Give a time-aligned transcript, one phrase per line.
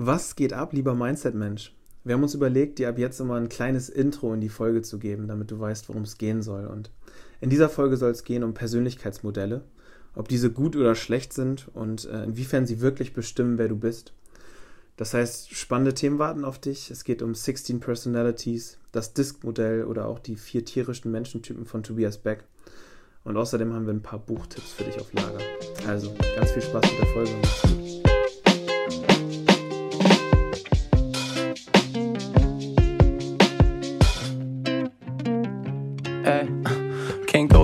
[0.00, 1.74] Was geht ab, lieber Mindset-Mensch?
[2.04, 5.00] Wir haben uns überlegt, dir ab jetzt immer ein kleines Intro in die Folge zu
[5.00, 6.66] geben, damit du weißt, worum es gehen soll.
[6.66, 6.92] Und
[7.40, 9.64] in dieser Folge soll es gehen um Persönlichkeitsmodelle,
[10.14, 14.12] ob diese gut oder schlecht sind und äh, inwiefern sie wirklich bestimmen, wer du bist.
[14.96, 16.92] Das heißt, spannende Themen warten auf dich.
[16.92, 22.18] Es geht um 16 Personalities, das Disk-Modell oder auch die vier tierischen Menschentypen von Tobias
[22.18, 22.44] Beck.
[23.24, 25.40] Und außerdem haben wir ein paar Buchtipps für dich auf Lager.
[25.88, 28.07] Also, ganz viel Spaß mit der Folge.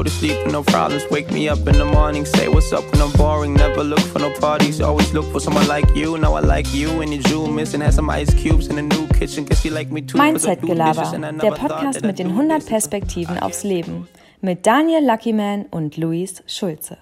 [0.04, 1.04] To sleep with no problems.
[1.10, 3.54] Wake me up in the morning, say what's up when I'm boring.
[3.54, 6.18] Never look for no parties, always look for someone like you.
[6.18, 7.80] Now I like you and your jewel missing.
[7.80, 9.44] Had some ice cubes in a new kitchen.
[9.44, 10.18] Guess you like me too.
[10.18, 14.06] Mindset Gelaber, der Podcast mit den 100 Perspektiven aufs Leben.
[14.40, 16.98] Mit Daniel Luckyman und Luis Schulze.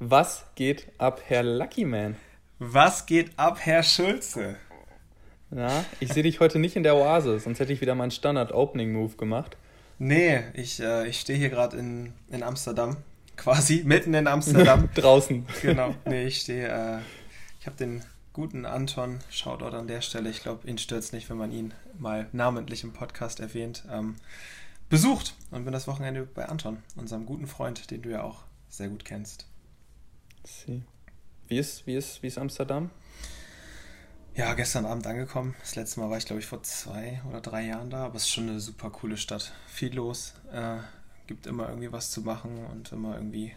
[0.00, 2.16] Was geht ab, Herr Luckyman?
[2.58, 4.56] Was geht ab, Herr Schulze?
[5.50, 9.16] Na, ich sehe dich heute nicht in der Oase, sonst hätte ich wieder meinen Standard-Opening-Move
[9.16, 9.56] gemacht.
[9.98, 12.96] Nee, ich, äh, ich stehe hier gerade in, in Amsterdam.
[13.36, 14.88] Quasi mitten in Amsterdam.
[14.94, 15.46] Draußen.
[15.62, 15.94] Genau.
[16.04, 16.68] Nee, ich stehe.
[16.68, 16.98] Äh,
[17.60, 21.30] ich habe den guten Anton, Shoutout an der Stelle, ich glaube, ihn stört es nicht,
[21.30, 24.16] wenn man ihn mal namentlich im Podcast erwähnt, ähm,
[24.90, 28.88] besucht und bin das Wochenende bei Anton, unserem guten Freund, den du ja auch sehr
[28.88, 29.46] gut kennst.
[31.46, 32.90] Wie ist, wie ist, wie ist Amsterdam?
[34.36, 35.54] Ja, gestern Abend angekommen.
[35.60, 38.22] Das letzte Mal war ich, glaube ich, vor zwei oder drei Jahren da, aber es
[38.22, 39.52] ist schon eine super coole Stadt.
[39.68, 40.78] Viel los, äh,
[41.28, 43.52] gibt immer irgendwie was zu machen und immer irgendwie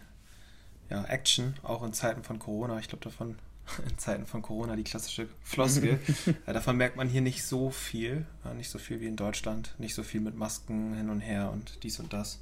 [0.88, 2.78] ja, Action, auch in Zeiten von Corona.
[2.78, 3.40] Ich glaube davon,
[3.90, 5.98] in Zeiten von Corona, die klassische Floskel.
[6.46, 9.74] ja, davon merkt man hier nicht so viel, äh, nicht so viel wie in Deutschland,
[9.78, 12.38] nicht so viel mit Masken hin und her und dies und das.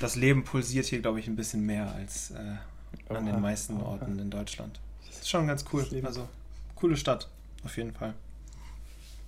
[0.00, 2.56] Das Leben pulsiert hier, glaube ich, ein bisschen mehr als äh,
[3.10, 4.80] an den meisten Orten in Deutschland.
[5.06, 5.86] Das ist schon ganz cool.
[6.02, 6.26] Also,
[6.74, 7.28] coole Stadt.
[7.64, 8.14] Auf jeden Fall.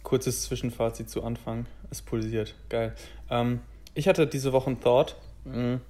[0.03, 1.67] Kurzes Zwischenfazit zu Anfang.
[1.91, 2.55] Es pulsiert.
[2.69, 2.95] Geil.
[3.29, 3.61] Ähm,
[3.95, 5.17] ich hatte diese Woche ein Thought.
[5.45, 5.81] Hm,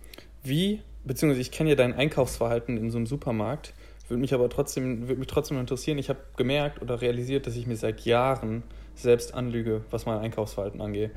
[0.43, 3.75] wie, beziehungsweise ich kenne ja dein Einkaufsverhalten in so einem Supermarkt,
[4.09, 5.99] würde mich aber trotzdem, würde mich trotzdem interessieren.
[5.99, 8.65] Ich habe gemerkt oder realisiert, dass ich mir seit Jahren
[8.95, 11.13] selbst anlüge, was mein Einkaufsverhalten angeht.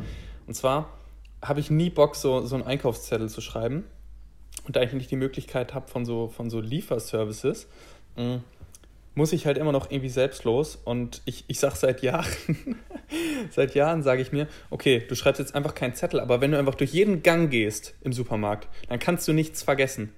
[0.46, 0.90] Und zwar
[1.42, 3.86] habe ich nie Bock, so, so einen Einkaufszettel zu schreiben
[4.66, 7.68] und da ich nicht die Möglichkeit habe von so, von so Lieferservices,
[8.16, 8.44] hm,
[9.16, 10.78] muss ich halt immer noch irgendwie selbstlos.
[10.84, 12.28] Und ich, ich sage seit Jahren,
[13.52, 16.58] seit Jahren sage ich mir, okay, du schreibst jetzt einfach keinen Zettel, aber wenn du
[16.58, 20.14] einfach durch jeden Gang gehst im Supermarkt, dann kannst du nichts vergessen.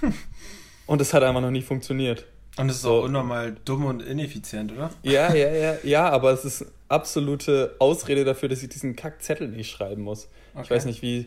[0.86, 2.26] und es hat einfach noch nicht funktioniert.
[2.58, 3.00] Und es ist so.
[3.00, 4.90] auch unnormal dumm und ineffizient, oder?
[5.02, 9.70] Ja, ja, ja, ja, aber es ist absolute Ausrede dafür, dass ich diesen Kackzettel nicht
[9.70, 10.28] schreiben muss.
[10.54, 10.64] Okay.
[10.64, 11.26] Ich weiß nicht, wie,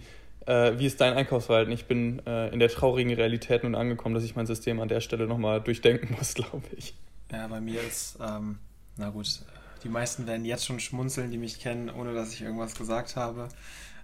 [0.50, 1.72] äh, wie ist dein Einkaufsverhalten?
[1.72, 5.00] Ich bin äh, in der traurigen Realität nun angekommen, dass ich mein System an der
[5.00, 6.96] Stelle nochmal durchdenken muss, glaube ich.
[7.32, 8.58] Ja, bei mir ist, ähm,
[8.98, 9.42] na gut,
[9.84, 13.50] die meisten werden jetzt schon schmunzeln, die mich kennen, ohne dass ich irgendwas gesagt habe.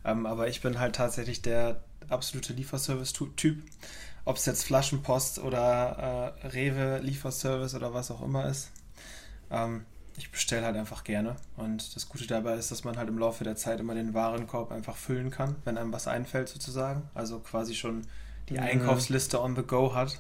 [0.05, 3.63] Ähm, aber ich bin halt tatsächlich der absolute Lieferservice-Typ.
[4.23, 8.71] Ob es jetzt Flaschenpost oder äh, Rewe Lieferservice oder was auch immer ist.
[9.49, 9.85] Ähm,
[10.17, 11.35] ich bestelle halt einfach gerne.
[11.57, 14.71] Und das Gute dabei ist, dass man halt im Laufe der Zeit immer den Warenkorb
[14.71, 17.03] einfach füllen kann, wenn einem was einfällt sozusagen.
[17.13, 18.07] Also quasi schon
[18.49, 20.19] die Einkaufsliste on the go hat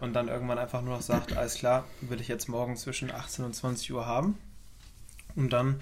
[0.00, 3.44] und dann irgendwann einfach nur noch sagt, alles klar, will ich jetzt morgen zwischen 18
[3.44, 4.38] und 20 Uhr haben.
[5.34, 5.80] Und dann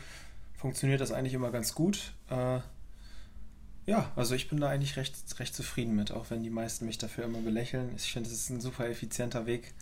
[0.56, 2.12] funktioniert das eigentlich immer ganz gut.
[2.28, 2.60] Äh,
[3.87, 6.98] ja, also ich bin da eigentlich recht, recht zufrieden mit, auch wenn die meisten mich
[6.98, 7.92] dafür immer belächeln.
[7.97, 9.75] Ich finde, es ist ein super effizienter Weg,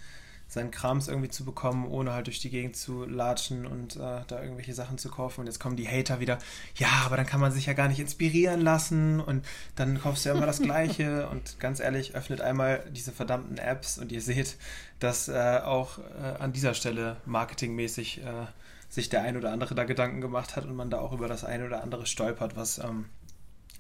[0.49, 4.43] seinen Krams irgendwie zu bekommen, ohne halt durch die Gegend zu latschen und äh, da
[4.43, 5.43] irgendwelche Sachen zu kaufen.
[5.43, 6.39] Und jetzt kommen die Hater wieder,
[6.77, 9.45] ja, aber dann kann man sich ja gar nicht inspirieren lassen und
[9.77, 11.29] dann kaufst du ja immer das Gleiche.
[11.29, 14.57] Und ganz ehrlich, öffnet einmal diese verdammten Apps und ihr seht,
[15.01, 18.47] dass äh, auch äh, an dieser Stelle marketingmäßig äh,
[18.89, 21.45] sich der ein oder andere da Gedanken gemacht hat und man da auch über das
[21.45, 23.05] ein oder andere stolpert, was ähm,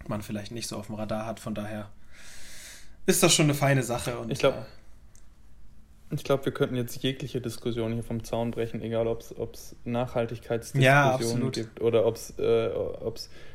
[0.06, 1.40] man vielleicht nicht so auf dem Radar hat.
[1.40, 1.88] Von daher
[3.06, 4.18] ist das schon eine feine Sache.
[4.18, 4.66] Und, ich glaube,
[6.10, 11.42] ich glaube, wir könnten jetzt jegliche Diskussion hier vom Zaun brechen, egal ob es Nachhaltigkeitsdiskussionen
[11.44, 12.70] ja, gibt oder ob es äh,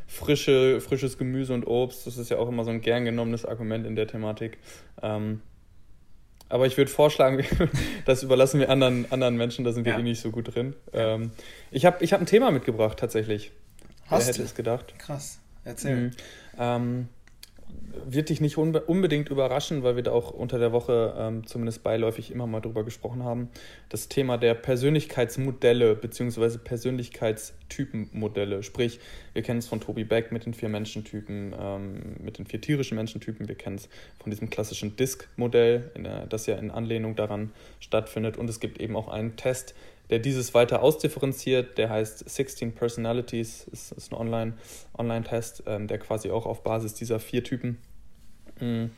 [0.08, 3.88] frische, frisches Gemüse und Obst, das ist ja auch immer so ein gern genommenes Argument
[3.88, 4.60] in der Thematik.
[5.02, 5.42] Ähm,
[6.50, 7.44] aber ich würde vorschlagen,
[8.06, 10.00] das überlassen wir anderen, anderen Menschen, da sind wir ja.
[10.00, 10.76] eh nicht so gut drin.
[10.94, 11.32] Ähm,
[11.72, 13.52] ich habe ich hab ein Thema mitgebracht tatsächlich.
[14.06, 14.94] Hast Wer hätte es gedacht?
[15.00, 15.96] Krass, erzähl.
[15.96, 16.12] Mhm.
[16.60, 17.08] Ähm,
[18.06, 21.84] wird dich nicht unbe unbedingt überraschen, weil wir da auch unter der Woche ähm, zumindest
[21.84, 23.50] beiläufig immer mal drüber gesprochen haben.
[23.90, 26.58] Das Thema der Persönlichkeitsmodelle bzw.
[26.58, 28.64] Persönlichkeitstypenmodelle.
[28.64, 29.00] Sprich,
[29.34, 32.96] wir kennen es von Toby Beck mit den vier Menschentypen, ähm, mit den vier tierischen
[32.96, 33.48] Menschentypen.
[33.48, 35.92] Wir kennen es von diesem klassischen Disk-Modell,
[36.30, 38.38] das ja in Anlehnung daran stattfindet.
[38.38, 39.76] Und es gibt eben auch einen Test,
[40.14, 41.80] der dieses weiter ausdifferenziert.
[41.80, 44.54] Der heißt 16 Personalities, ist, ist ein Online-
[44.96, 47.80] Online-Test, ähm, der quasi auch auf Basis dieser vier Typen
[48.60, 48.90] mh,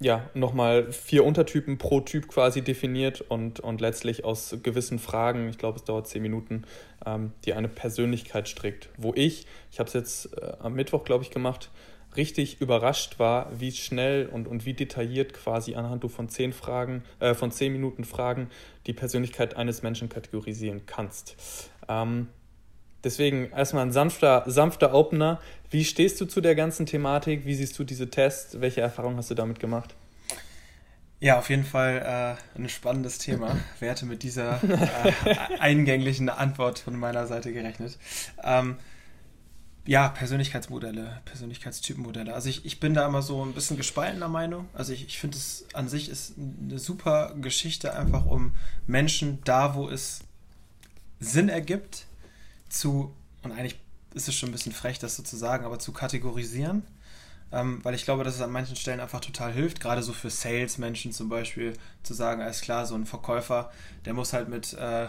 [0.00, 5.58] ja, nochmal vier Untertypen pro Typ quasi definiert und, und letztlich aus gewissen Fragen, ich
[5.58, 6.64] glaube, es dauert zehn Minuten,
[7.06, 8.88] ähm, die eine Persönlichkeit strickt.
[8.96, 11.70] Wo ich, ich habe es jetzt äh, am Mittwoch, glaube ich, gemacht,
[12.16, 17.02] richtig überrascht war, wie schnell und, und wie detailliert quasi anhand du von zehn Fragen,
[17.20, 18.50] äh, von zehn Minuten Fragen
[18.86, 21.70] die Persönlichkeit eines Menschen kategorisieren kannst.
[21.88, 22.28] Ähm,
[23.02, 25.40] deswegen erstmal ein sanfter, sanfter Opener.
[25.70, 27.46] Wie stehst du zu der ganzen Thematik?
[27.46, 28.60] Wie siehst du diese Tests?
[28.60, 29.94] Welche Erfahrungen hast du damit gemacht?
[31.20, 33.56] Ja, auf jeden Fall äh, ein spannendes Thema.
[33.80, 37.98] Wer hätte mit dieser äh, eingänglichen Antwort von meiner Seite gerechnet?
[38.42, 38.76] Ähm,
[39.86, 42.32] ja, Persönlichkeitsmodelle, Persönlichkeitstypenmodelle.
[42.32, 44.68] Also ich, ich bin da immer so ein bisschen gespaltener Meinung.
[44.72, 48.52] Also ich, ich finde es an sich ist eine super Geschichte, einfach um
[48.86, 50.20] Menschen da, wo es
[51.20, 52.06] Sinn ergibt,
[52.68, 53.78] zu, und eigentlich
[54.14, 56.82] ist es schon ein bisschen frech, das so zu sagen, aber zu kategorisieren.
[57.52, 60.30] Ähm, weil ich glaube, dass es an manchen Stellen einfach total hilft, gerade so für
[60.30, 63.70] Salesmenschen zum Beispiel, zu sagen, alles klar, so ein Verkäufer,
[64.06, 65.08] der muss halt mit äh,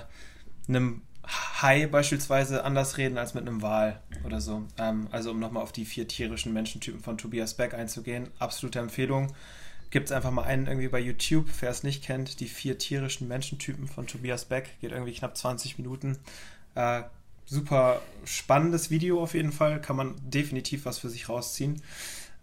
[0.67, 4.63] einem Hai beispielsweise anders reden als mit einem Wal oder so.
[4.77, 9.33] Ähm, also um nochmal auf die vier tierischen Menschentypen von Tobias Beck einzugehen, absolute Empfehlung.
[9.89, 13.27] Gibt es einfach mal einen irgendwie bei YouTube, wer es nicht kennt, die vier tierischen
[13.27, 16.17] Menschentypen von Tobias Beck, geht irgendwie knapp 20 Minuten.
[16.75, 17.03] Äh,
[17.45, 21.81] super spannendes Video auf jeden Fall, kann man definitiv was für sich rausziehen.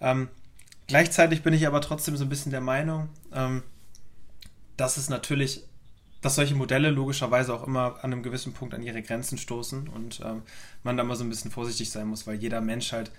[0.01, 0.29] Ähm,
[0.87, 3.63] gleichzeitig bin ich aber trotzdem so ein bisschen der Meinung, ähm,
[4.77, 5.65] dass es natürlich
[6.23, 10.21] dass solche Modelle logischerweise auch immer an einem gewissen Punkt an ihre Grenzen stoßen und
[10.25, 10.43] ähm,
[10.85, 13.11] man da mal so ein bisschen vorsichtig sein muss, weil jeder Mensch halt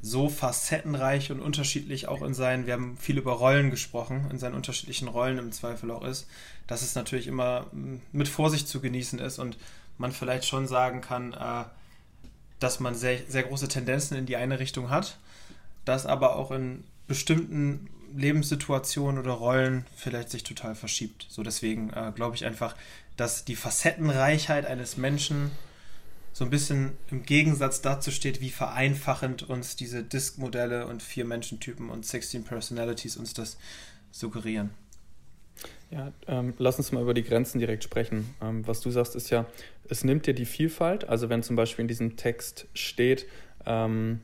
[0.00, 4.54] so facettenreich und unterschiedlich auch in seinen, wir haben viel über Rollen gesprochen, in seinen
[4.54, 6.28] unterschiedlichen Rollen im Zweifel auch ist,
[6.66, 9.56] dass es natürlich immer mm, mit Vorsicht zu genießen ist und
[9.98, 11.64] man vielleicht schon sagen kann, äh,
[12.60, 15.18] dass man sehr, sehr große Tendenzen in die eine Richtung hat,
[15.84, 21.26] dass aber auch in bestimmten Lebenssituation oder Rollen vielleicht sich total verschiebt.
[21.28, 22.76] So deswegen äh, glaube ich einfach,
[23.16, 25.50] dass die Facettenreichheit eines Menschen
[26.32, 31.90] so ein bisschen im Gegensatz dazu steht, wie vereinfachend uns diese Disk-Modelle und vier Menschentypen
[31.90, 33.56] und 16 Personalities uns das
[34.10, 34.70] suggerieren.
[35.90, 38.34] Ja, ähm, lass uns mal über die Grenzen direkt sprechen.
[38.42, 39.46] Ähm, was du sagst, ist ja,
[39.88, 41.08] es nimmt dir die Vielfalt.
[41.08, 43.26] Also wenn zum Beispiel in diesem Text steht,
[43.64, 44.20] ähm,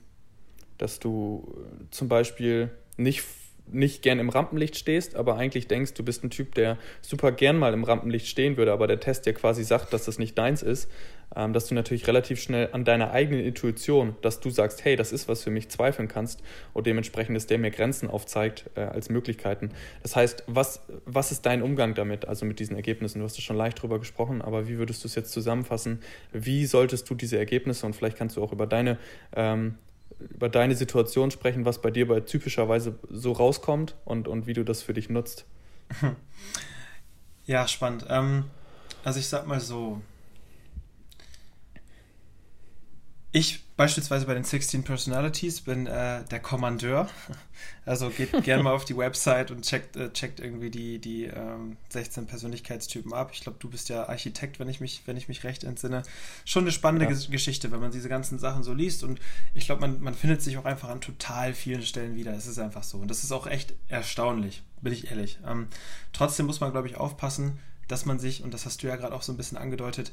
[0.79, 1.55] dass du
[1.93, 3.23] zum Beispiel nicht
[3.72, 7.58] nicht gern im Rampenlicht stehst, aber eigentlich denkst, du bist ein Typ, der super gern
[7.58, 10.62] mal im Rampenlicht stehen würde, aber der Test dir quasi sagt, dass das nicht deins
[10.62, 10.90] ist,
[11.34, 15.12] ähm, dass du natürlich relativ schnell an deiner eigenen Intuition, dass du sagst, hey, das
[15.12, 19.11] ist was für mich, zweifeln kannst und dementsprechend ist der mir Grenzen aufzeigt äh, als
[19.11, 19.70] Möglichkeiten.
[20.02, 23.20] Das heißt, was, was ist dein Umgang damit, also mit diesen Ergebnissen?
[23.20, 26.00] Du hast ja schon leicht drüber gesprochen, aber wie würdest du es jetzt zusammenfassen?
[26.32, 28.99] Wie solltest du diese Ergebnisse und vielleicht kannst du auch über deine
[29.34, 29.76] ähm,
[30.19, 34.65] über deine Situation sprechen, was bei dir bei typischerweise so rauskommt und, und wie du
[34.65, 35.47] das für dich nutzt.
[37.47, 38.07] Ja, spannend.
[38.09, 38.45] Ähm,
[39.03, 40.01] also ich sag mal so,
[43.32, 47.09] ich beispielsweise bei den 16 Personalities bin äh, der Kommandeur.
[47.85, 51.77] Also geht gerne mal auf die Website und checkt, äh, checkt irgendwie die, die ähm,
[51.91, 53.31] 16 Persönlichkeitstypen ab.
[53.35, 56.03] Ich glaube, du bist ja Architekt, wenn ich mich, wenn ich mich recht entsinne.
[56.47, 57.31] Schon eine spannende ja.
[57.31, 59.03] Geschichte, wenn man diese ganzen Sachen so liest.
[59.03, 59.20] Und
[59.53, 62.32] ich glaube, man, man findet sich auch einfach an total vielen Stellen wieder.
[62.32, 62.96] Es ist einfach so.
[62.96, 65.39] Und das ist auch echt erstaunlich, bin ich ehrlich.
[65.46, 65.69] Ähm,
[66.15, 67.58] trotzdem muss man, glaube ich, aufpassen,
[67.89, 70.13] dass man sich, und das hast du ja gerade auch so ein bisschen angedeutet,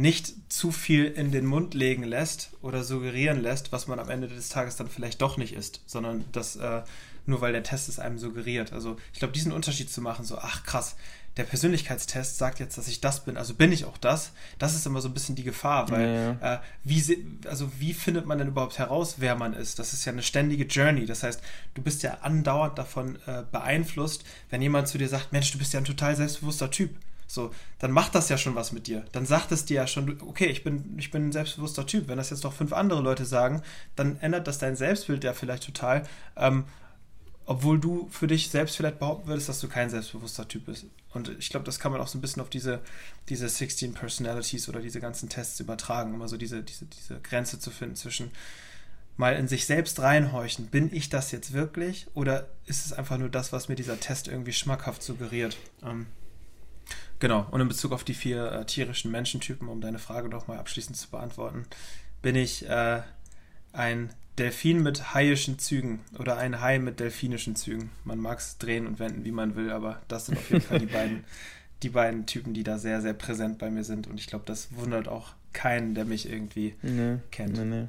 [0.00, 4.28] nicht zu viel in den Mund legen lässt oder suggerieren lässt, was man am Ende
[4.28, 6.82] des Tages dann vielleicht doch nicht ist, sondern das äh,
[7.26, 8.72] nur weil der Test es einem suggeriert.
[8.72, 10.96] Also ich glaube, diesen Unterschied zu machen, so, ach krass,
[11.36, 14.86] der Persönlichkeitstest sagt jetzt, dass ich das bin, also bin ich auch das, das ist
[14.86, 16.54] immer so ein bisschen die Gefahr, weil ja.
[16.54, 19.78] äh, wie, also wie findet man denn überhaupt heraus, wer man ist?
[19.78, 21.06] Das ist ja eine ständige Journey.
[21.06, 21.40] Das heißt,
[21.74, 25.72] du bist ja andauernd davon äh, beeinflusst, wenn jemand zu dir sagt, Mensch, du bist
[25.72, 26.90] ja ein total selbstbewusster Typ
[27.30, 29.04] so, dann macht das ja schon was mit dir.
[29.12, 32.08] Dann sagt es dir ja schon, okay, ich bin, ich bin ein selbstbewusster Typ.
[32.08, 33.62] Wenn das jetzt noch fünf andere Leute sagen,
[33.94, 36.02] dann ändert das dein Selbstbild ja vielleicht total.
[36.36, 36.64] Ähm,
[37.46, 40.86] obwohl du für dich selbst vielleicht behaupten würdest, dass du kein selbstbewusster Typ bist.
[41.12, 42.80] Und ich glaube, das kann man auch so ein bisschen auf diese,
[43.28, 47.70] diese 16 Personalities oder diese ganzen Tests übertragen, immer so diese, diese, diese Grenze zu
[47.70, 48.32] finden zwischen
[49.16, 53.28] mal in sich selbst reinhorchen, bin ich das jetzt wirklich oder ist es einfach nur
[53.28, 55.56] das, was mir dieser Test irgendwie schmackhaft suggeriert?
[55.84, 56.06] Ähm,
[57.20, 60.58] Genau, und in Bezug auf die vier äh, tierischen Menschentypen, um deine Frage noch mal
[60.58, 61.66] abschließend zu beantworten,
[62.22, 63.02] bin ich äh,
[63.72, 67.90] ein Delfin mit haiischen Zügen oder ein Hai mit delfinischen Zügen.
[68.04, 70.78] Man mag es drehen und wenden, wie man will, aber das sind auf jeden Fall
[70.78, 71.24] die beiden,
[71.82, 74.06] die beiden Typen, die da sehr, sehr präsent bei mir sind.
[74.06, 77.58] Und ich glaube, das wundert auch keinen, der mich irgendwie nee, kennt.
[77.58, 77.88] Nee, nee.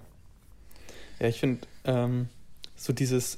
[1.21, 2.27] Ja, ich finde, ähm,
[2.75, 3.37] so dieses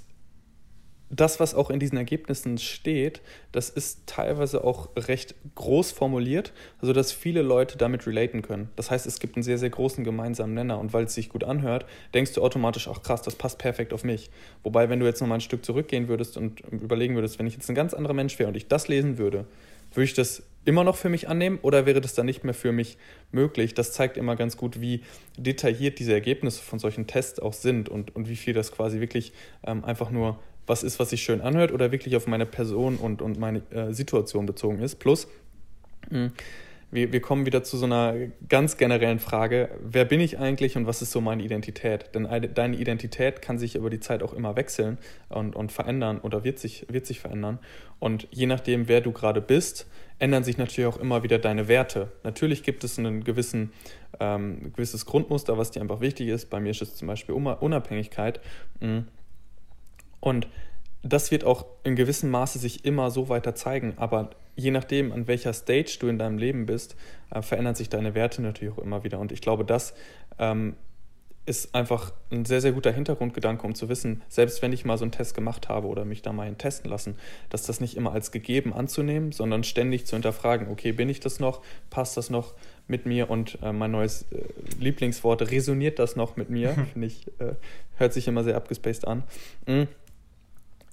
[1.16, 7.12] das, was auch in diesen Ergebnissen steht, das ist teilweise auch recht groß formuliert, sodass
[7.12, 8.70] viele Leute damit relaten können.
[8.76, 11.44] Das heißt, es gibt einen sehr, sehr großen gemeinsamen Nenner und weil es sich gut
[11.44, 14.32] anhört, denkst du automatisch, ach krass, das passt perfekt auf mich.
[14.64, 17.70] Wobei, wenn du jetzt nochmal ein Stück zurückgehen würdest und überlegen würdest, wenn ich jetzt
[17.70, 19.46] ein ganz anderer Mensch wäre und ich das lesen würde,
[19.92, 22.72] würde ich das immer noch für mich annehmen oder wäre das dann nicht mehr für
[22.72, 22.98] mich
[23.32, 23.76] möglich?
[23.76, 25.04] Das zeigt immer ganz gut, wie
[25.38, 29.34] detailliert diese Ergebnisse von solchen Tests auch sind und, und wie viel das quasi wirklich
[29.64, 33.22] ähm, einfach nur was ist, was sich schön anhört oder wirklich auf meine Person und,
[33.22, 34.96] und meine äh, Situation bezogen ist.
[34.96, 35.28] Plus,
[36.10, 36.32] mh, hm,
[36.94, 38.14] wir, wir kommen wieder zu so einer
[38.48, 42.14] ganz generellen Frage, wer bin ich eigentlich und was ist so meine Identität?
[42.14, 46.44] Denn deine Identität kann sich über die Zeit auch immer wechseln und, und verändern oder
[46.44, 47.58] wird sich, wird sich verändern.
[48.00, 49.88] Und je nachdem, wer du gerade bist,
[50.20, 52.12] ändern sich natürlich auch immer wieder deine Werte.
[52.24, 53.74] Natürlich gibt es ein gewissen,
[54.20, 56.52] ähm, gewisses Grundmuster, was dir einfach wichtig ist.
[56.52, 58.40] Bei mir ist es zum Beispiel Unabhängigkeit.
[58.82, 59.06] Hm.
[60.24, 60.48] Und
[61.02, 65.28] das wird auch in gewissem Maße sich immer so weiter zeigen, aber je nachdem, an
[65.28, 66.96] welcher Stage du in deinem Leben bist,
[67.30, 69.20] äh, verändern sich deine Werte natürlich auch immer wieder.
[69.20, 69.94] Und ich glaube, das
[70.40, 70.78] ähm,
[71.46, 75.04] ist einfach ein sehr, sehr guter Hintergrundgedanke, um zu wissen, selbst wenn ich mal so
[75.04, 77.18] einen Test gemacht habe oder mich da mal testen lassen,
[77.50, 81.42] dass das nicht immer als gegeben anzunehmen, sondern ständig zu hinterfragen, okay, bin ich das
[81.42, 82.54] noch, passt das noch
[82.88, 84.38] mit mir und äh, mein neues äh,
[84.80, 87.56] Lieblingswort, resoniert das noch mit mir, finde ich, äh,
[87.98, 89.24] hört sich immer sehr abgespaced an.
[89.68, 89.90] Mhm.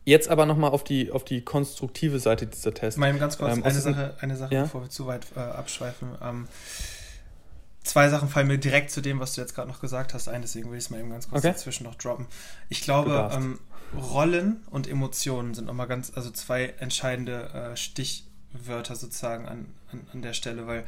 [0.04, 2.98] Jetzt aber nochmal auf die, auf die konstruktive Seite dieser Tests.
[2.98, 4.62] Mal ganz kurz ähm, eine, Sache, eine Sache, ja?
[4.62, 6.16] bevor wir zu weit äh, abschweifen.
[6.22, 6.48] Ähm,
[7.82, 10.42] zwei Sachen fallen mir direkt zu dem, was du jetzt gerade noch gesagt hast, ein,
[10.42, 11.52] deswegen will ich es mal eben ganz kurz okay.
[11.52, 12.26] dazwischen noch droppen.
[12.68, 13.58] Ich glaube, ähm,
[13.94, 20.22] Rollen und Emotionen sind nochmal ganz, also zwei entscheidende äh, Stichwörter sozusagen an, an, an
[20.22, 20.84] der Stelle, weil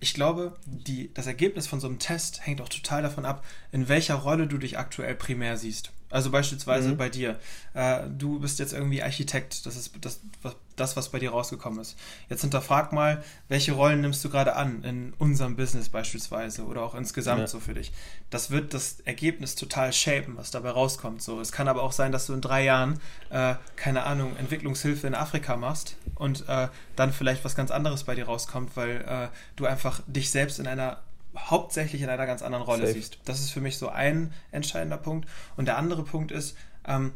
[0.00, 3.88] ich glaube, die, das Ergebnis von so einem Test hängt auch total davon ab, in
[3.88, 5.90] welcher Rolle du dich aktuell primär siehst.
[6.10, 6.96] Also beispielsweise mhm.
[6.96, 7.38] bei dir.
[7.74, 9.66] Äh, du bist jetzt irgendwie Architekt.
[9.66, 11.96] Das ist das was, das, was bei dir rausgekommen ist.
[12.28, 16.94] Jetzt hinterfrag mal, welche Rollen nimmst du gerade an in unserem Business beispielsweise oder auch
[16.94, 17.46] insgesamt ja.
[17.46, 17.92] so für dich.
[18.30, 21.22] Das wird das Ergebnis total shapen, was dabei rauskommt.
[21.22, 23.00] So, es kann aber auch sein, dass du in drei Jahren,
[23.30, 28.14] äh, keine Ahnung, Entwicklungshilfe in Afrika machst und äh, dann vielleicht was ganz anderes bei
[28.14, 30.98] dir rauskommt, weil äh, du einfach dich selbst in einer
[31.36, 32.92] hauptsächlich in einer ganz anderen Rolle Safe.
[32.92, 33.18] siehst.
[33.24, 35.28] Das ist für mich so ein entscheidender Punkt.
[35.56, 36.56] Und der andere Punkt ist
[36.86, 37.12] ähm,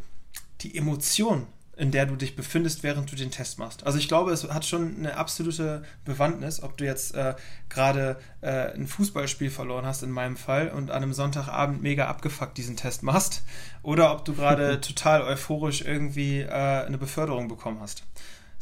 [0.60, 3.84] die Emotion, in der du dich befindest, während du den Test machst.
[3.86, 7.34] Also ich glaube, es hat schon eine absolute Bewandtnis, ob du jetzt äh,
[7.70, 12.58] gerade äh, ein Fußballspiel verloren hast, in meinem Fall, und an einem Sonntagabend mega abgefuckt
[12.58, 13.42] diesen Test machst,
[13.82, 18.04] oder ob du gerade total euphorisch irgendwie äh, eine Beförderung bekommen hast.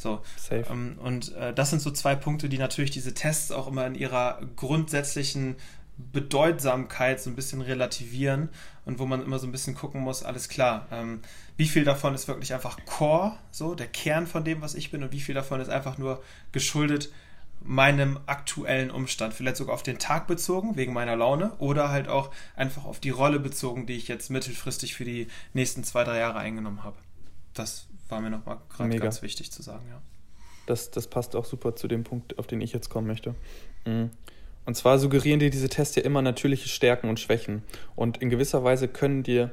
[0.00, 0.23] So.
[0.37, 0.64] Safe.
[0.71, 3.95] Ähm, und äh, das sind so zwei Punkte, die natürlich diese Tests auch immer in
[3.95, 5.57] ihrer grundsätzlichen
[6.12, 8.49] Bedeutsamkeit so ein bisschen relativieren
[8.87, 11.21] und wo man immer so ein bisschen gucken muss, alles klar, ähm,
[11.59, 15.02] wie viel davon ist wirklich einfach Core, so der Kern von dem, was ich bin
[15.02, 17.12] und wie viel davon ist einfach nur geschuldet
[17.62, 22.30] meinem aktuellen Umstand, vielleicht sogar auf den Tag bezogen, wegen meiner Laune, oder halt auch
[22.57, 26.38] einfach auf die Rolle bezogen, die ich jetzt mittelfristig für die nächsten zwei, drei Jahre
[26.38, 26.97] eingenommen habe.
[27.52, 30.00] Das war mir nochmal gerade ganz wichtig zu sagen, ja.
[30.67, 33.35] Das, das passt auch super zu dem Punkt, auf den ich jetzt kommen möchte.
[33.87, 34.11] Mhm.
[34.67, 37.62] Und zwar suggerieren dir diese Tests ja immer natürliche Stärken und Schwächen.
[37.97, 39.50] Und in gewisser Weise können dir,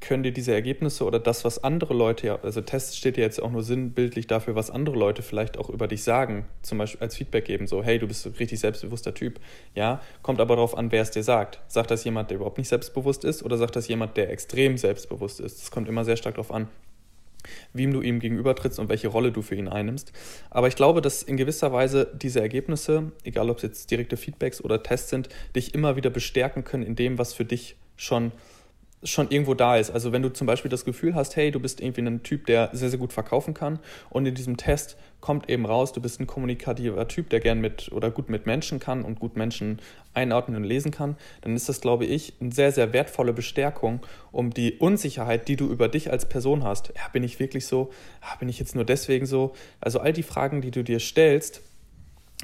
[0.00, 3.42] können dir diese Ergebnisse oder das, was andere Leute ja, also Tests steht ja jetzt
[3.42, 7.16] auch nur sinnbildlich dafür, was andere Leute vielleicht auch über dich sagen, zum Beispiel als
[7.16, 9.40] Feedback geben, so, hey, du bist ein richtig selbstbewusster Typ.
[9.74, 11.60] Ja, kommt aber darauf an, wer es dir sagt.
[11.66, 15.40] Sagt das jemand, der überhaupt nicht selbstbewusst ist oder sagt das jemand, der extrem selbstbewusst
[15.40, 15.62] ist?
[15.62, 16.68] Das kommt immer sehr stark darauf an,
[17.72, 20.12] wem du ihm gegenübertrittst und welche Rolle du für ihn einnimmst.
[20.50, 24.62] Aber ich glaube, dass in gewisser Weise diese Ergebnisse, egal ob es jetzt direkte Feedbacks
[24.62, 28.32] oder Tests sind, dich immer wieder bestärken können in dem, was für dich schon
[29.04, 29.90] schon irgendwo da ist.
[29.90, 32.70] Also wenn du zum Beispiel das Gefühl hast, hey, du bist irgendwie ein Typ, der
[32.72, 33.78] sehr, sehr gut verkaufen kann
[34.10, 37.90] und in diesem Test kommt eben raus, du bist ein kommunikativer Typ, der gern mit
[37.92, 39.80] oder gut mit Menschen kann und gut Menschen
[40.12, 44.00] einordnen und lesen kann, dann ist das, glaube ich, eine sehr, sehr wertvolle Bestärkung,
[44.32, 47.90] um die Unsicherheit, die du über dich als Person hast, ja, bin ich wirklich so,
[48.22, 51.62] ja, bin ich jetzt nur deswegen so, also all die Fragen, die du dir stellst,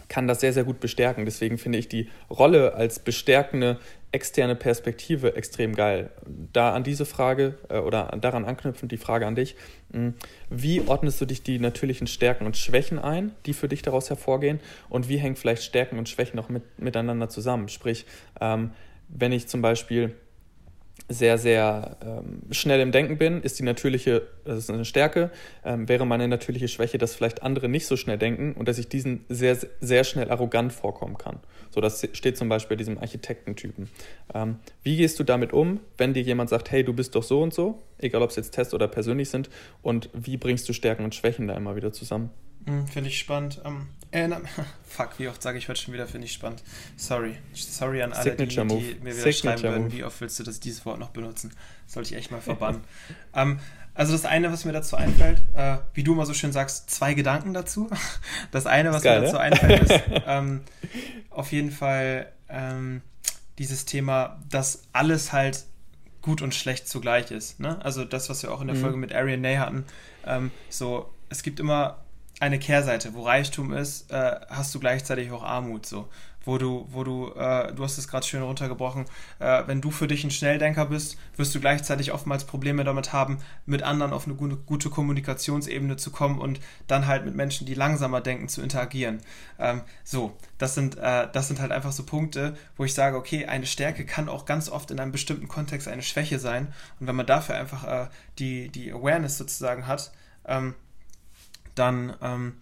[0.08, 1.24] kann das sehr, sehr gut bestärken.
[1.24, 3.78] Deswegen finde ich die Rolle als bestärkende
[4.12, 6.10] externe Perspektive extrem geil.
[6.52, 9.54] Da an diese Frage äh, oder daran anknüpfend die Frage an dich,
[9.92, 10.14] hm,
[10.48, 14.58] wie ordnest du dich die natürlichen Stärken und Schwächen ein, die für dich daraus hervorgehen
[14.88, 17.68] und wie hängen vielleicht Stärken und Schwächen noch mit, miteinander zusammen?
[17.68, 18.04] Sprich,
[18.40, 18.72] ähm,
[19.08, 20.16] wenn ich zum Beispiel
[21.10, 25.30] sehr, sehr ähm, schnell im Denken bin, ist die natürliche, das ist eine Stärke,
[25.64, 28.88] ähm, wäre meine natürliche Schwäche, dass vielleicht andere nicht so schnell denken und dass ich
[28.88, 31.40] diesen sehr, sehr schnell arrogant vorkommen kann.
[31.70, 33.88] So, das steht zum Beispiel bei diesem Architektentypen.
[34.32, 37.42] Ähm, wie gehst du damit um, wenn dir jemand sagt, hey, du bist doch so
[37.42, 39.50] und so, egal ob es jetzt Test oder persönlich sind,
[39.82, 42.30] und wie bringst du Stärken und Schwächen da immer wieder zusammen?
[42.66, 43.60] Hm, finde ich spannend.
[43.64, 44.28] Ähm, äh,
[44.84, 46.62] fuck, wie oft sage ich heute schon wieder, finde ich spannend.
[46.96, 47.36] Sorry.
[47.54, 50.60] Sorry an alle, die, die mir wieder Signature schreiben würden, wie oft willst du das,
[50.60, 51.52] dieses Wort noch benutzen?
[51.84, 52.82] Das sollte ich echt mal verbannen.
[53.34, 53.60] ähm,
[53.94, 57.14] also das eine, was mir dazu einfällt, äh, wie du immer so schön sagst, zwei
[57.14, 57.88] Gedanken dazu.
[58.50, 59.42] Das eine, was geil, mir dazu ne?
[59.42, 60.62] einfällt, ist ähm,
[61.30, 63.02] auf jeden Fall ähm,
[63.58, 65.64] dieses Thema, dass alles halt
[66.22, 67.60] gut und schlecht zugleich ist.
[67.60, 67.82] Ne?
[67.84, 68.80] Also das, was wir auch in der mhm.
[68.80, 69.84] Folge mit Arian Ney hatten.
[70.26, 71.98] Ähm, so, es gibt immer
[72.40, 76.08] eine Kehrseite, wo Reichtum ist, äh, hast du gleichzeitig auch Armut so.
[76.42, 79.04] Wo du, wo du, äh, du hast es gerade schön runtergebrochen,
[79.40, 83.40] äh, wenn du für dich ein Schnelldenker bist, wirst du gleichzeitig oftmals Probleme damit haben,
[83.66, 87.74] mit anderen auf eine gute, gute Kommunikationsebene zu kommen und dann halt mit Menschen, die
[87.74, 89.20] langsamer denken, zu interagieren.
[89.58, 93.44] Ähm, so, das sind, äh, das sind halt einfach so Punkte, wo ich sage, okay,
[93.44, 96.72] eine Stärke kann auch ganz oft in einem bestimmten Kontext eine Schwäche sein.
[97.00, 100.10] Und wenn man dafür einfach äh, die, die Awareness sozusagen hat,
[100.46, 100.74] ähm,
[101.80, 102.52] dann, ähm,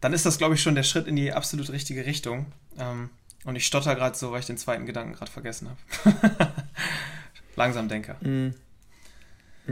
[0.00, 2.46] dann ist das, glaube ich, schon der Schritt in die absolut richtige Richtung.
[2.78, 3.10] Ähm,
[3.44, 6.52] und ich stotter gerade so, weil ich den zweiten Gedanken gerade vergessen habe.
[7.56, 8.14] Langsam Denker.
[8.20, 8.54] Mm.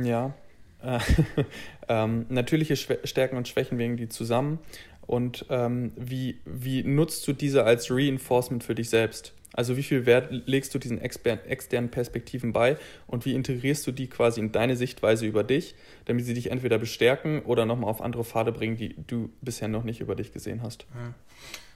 [0.02, 0.34] Ja.
[0.82, 1.00] Äh,
[1.88, 4.58] ähm, natürliche Schwä Stärken und Schwächen wegen die zusammen.
[5.02, 9.32] Und ähm, wie, wie nutzt du diese als Reinforcement für dich selbst?
[9.58, 12.76] Also wie viel Wert legst du diesen externen Perspektiven bei
[13.08, 15.74] und wie integrierst du die quasi in deine Sichtweise über dich,
[16.04, 19.82] damit sie dich entweder bestärken oder nochmal auf andere Pfade bringen, die du bisher noch
[19.82, 20.86] nicht über dich gesehen hast?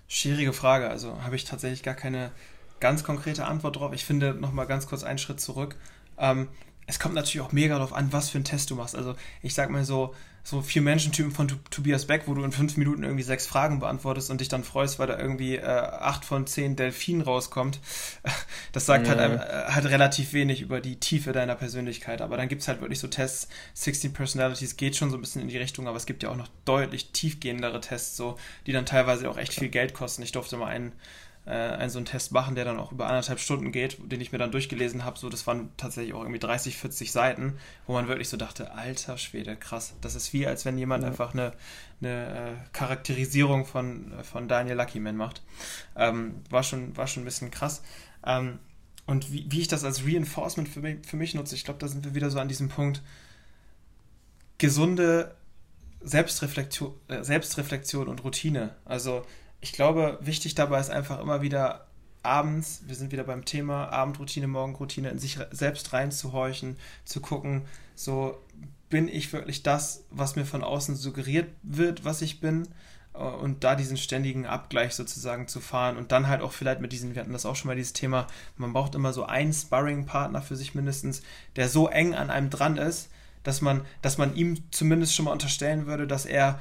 [0.07, 0.91] Schwierige Frage.
[0.91, 2.31] Also habe ich tatsächlich gar keine
[2.79, 3.93] ganz konkrete Antwort drauf.
[3.93, 5.75] Ich finde nochmal ganz kurz einen Schritt zurück.
[6.19, 6.47] Ähm,
[6.87, 8.95] es kommt natürlich auch mega darauf an, was für einen Test du machst.
[8.95, 12.77] Also ich sag mal so, so vier Menschentypen von Tobias Beck, wo du in fünf
[12.77, 16.47] Minuten irgendwie sechs Fragen beantwortest und dich dann freust, weil da irgendwie äh, acht von
[16.47, 17.81] zehn Delfinen rauskommt.
[18.73, 19.39] Das sagt halt, äh,
[19.71, 22.23] halt relativ wenig über die Tiefe deiner Persönlichkeit.
[22.23, 25.43] Aber dann gibt es halt wirklich so Tests, 16 Personalities geht schon so ein bisschen
[25.43, 28.87] in die Richtung, aber es gibt ja auch noch deutlich tiefgehendere Tests, so, die dann
[28.87, 30.23] teilweise auch echt viel Geld kosten.
[30.23, 30.93] Ich durfte mal einen
[31.51, 34.39] einen so einen Test machen, der dann auch über anderthalb Stunden geht, den ich mir
[34.39, 35.19] dann durchgelesen habe.
[35.19, 39.19] So, das waren tatsächlich auch irgendwie 30, 40 Seiten, wo man wirklich so dachte, alter
[39.19, 39.95] Schwede, krass.
[40.01, 41.09] Das ist wie, als wenn jemand ja.
[41.09, 41.53] einfach eine,
[42.01, 45.43] eine äh, Charakterisierung von, von Daniel Luckyman macht.
[45.97, 47.83] Ähm, war, schon, war schon ein bisschen krass.
[48.25, 48.61] Ähm,
[49.07, 51.89] und wie, wie ich das als Reinforcement für mich, für mich nutze, ich glaube, da
[51.89, 53.03] sind wir wieder so an diesem Punkt,
[54.59, 55.35] gesunde
[56.03, 58.77] Selbstreflexion, äh, Selbstreflexion und Routine.
[58.85, 59.27] Also
[59.63, 61.87] ich glaube, wichtig dabei ist einfach immer wieder
[62.23, 67.63] abends, wir sind wieder beim Thema Abendroutine, Morgenroutine, in sich selbst reinzuhorchen, zu gucken,
[67.95, 68.39] so
[68.91, 72.69] bin ich wirklich das, was mir von außen suggeriert wird, was ich bin?
[73.15, 76.93] Äh, und da diesen ständigen Abgleich sozusagen zu fahren und dann halt auch vielleicht mit
[76.93, 80.43] diesen, wir hatten das auch schon mal dieses Thema, man braucht immer so einen Sparring-Partner
[80.43, 81.23] für sich mindestens,
[81.55, 83.11] der so eng an einem dran ist,
[83.45, 86.61] dass man, dass man ihm zumindest schon mal unterstellen würde, dass er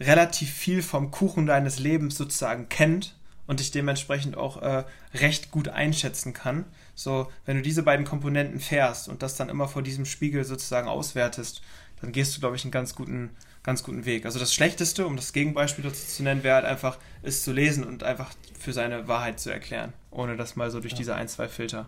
[0.00, 3.14] relativ viel vom Kuchen deines Lebens sozusagen kennt
[3.46, 4.84] und dich dementsprechend auch äh,
[5.14, 6.64] recht gut einschätzen kann.
[6.94, 10.88] So, wenn du diese beiden Komponenten fährst und das dann immer vor diesem Spiegel sozusagen
[10.88, 11.60] auswertest,
[12.00, 13.30] dann gehst du, glaube ich, einen ganz guten,
[13.62, 14.24] ganz guten Weg.
[14.24, 17.84] Also das Schlechteste, um das Gegenbeispiel dazu zu nennen, wäre halt einfach, es zu lesen
[17.84, 20.98] und einfach für seine Wahrheit zu erklären, ohne das mal so durch ja.
[20.98, 21.86] diese ein, zwei Filter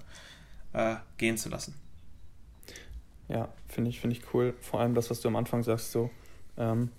[0.73, 1.75] äh, gehen zu lassen.
[3.29, 4.55] Ja, finde ich, finde ich cool.
[4.61, 6.11] Vor allem das, was du am Anfang sagst, so,
[6.59, 6.91] ähm,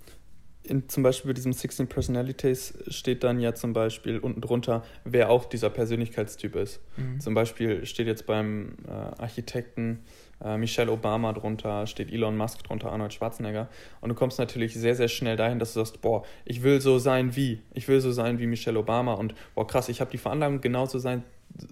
[0.64, 5.30] in, zum Beispiel bei diesem 16 Personalities steht dann ja zum Beispiel unten drunter, wer
[5.30, 6.80] auch dieser Persönlichkeitstyp ist.
[6.96, 7.20] Mhm.
[7.20, 10.00] Zum Beispiel steht jetzt beim äh, Architekten
[10.42, 13.68] äh, Michelle Obama drunter, steht Elon Musk drunter, Arnold Schwarzenegger.
[14.00, 16.98] Und du kommst natürlich sehr, sehr schnell dahin, dass du sagst, boah, ich will so
[16.98, 20.18] sein wie, ich will so sein wie Michelle Obama und boah, krass, ich habe die
[20.18, 21.24] Veranlagung, genauso sein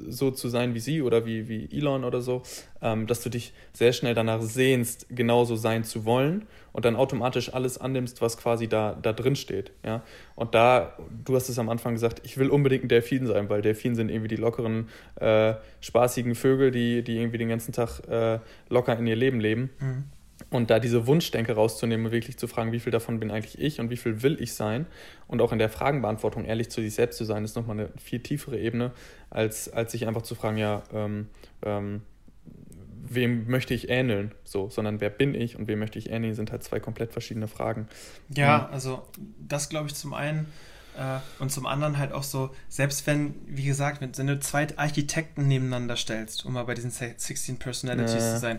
[0.08, 2.42] so zu sein wie sie oder wie, wie Elon oder so,
[2.80, 7.52] ähm, dass du dich sehr schnell danach sehnst, genauso sein zu wollen und dann automatisch
[7.52, 9.72] alles annimmst, was quasi da, da drin steht.
[9.84, 10.02] Ja?
[10.36, 13.62] Und da, du hast es am Anfang gesagt, ich will unbedingt ein Delfin sein, weil
[13.62, 18.38] Delfine sind irgendwie die lockeren, äh, spaßigen Vögel, die, die irgendwie den ganzen Tag äh,
[18.68, 19.70] locker in ihr Leben leben.
[19.80, 20.04] Mhm.
[20.52, 23.80] Und da diese Wunschdenke rauszunehmen und wirklich zu fragen, wie viel davon bin eigentlich ich
[23.80, 24.86] und wie viel will ich sein
[25.26, 28.20] und auch in der Fragenbeantwortung ehrlich zu sich selbst zu sein, ist nochmal eine viel
[28.20, 28.92] tiefere Ebene,
[29.30, 31.28] als, als sich einfach zu fragen, ja, ähm,
[31.62, 32.02] ähm,
[33.04, 36.52] wem möchte ich ähneln, so, sondern wer bin ich und wem möchte ich ähneln, sind
[36.52, 37.88] halt zwei komplett verschiedene Fragen.
[38.28, 39.02] Ja, also
[39.40, 40.46] das glaube ich zum einen
[40.94, 45.48] Äh, und zum anderen halt auch so, selbst wenn, wie gesagt, wenn du zwei Architekten
[45.48, 48.34] nebeneinander stellst, um mal bei diesen 16 Personalities ja.
[48.34, 48.58] zu sein,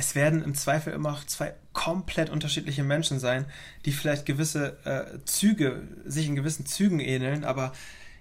[0.00, 3.44] es werden im Zweifel immer auch zwei komplett unterschiedliche Menschen sein,
[3.84, 7.72] die vielleicht gewisse äh, Züge, sich in gewissen Zügen ähneln, aber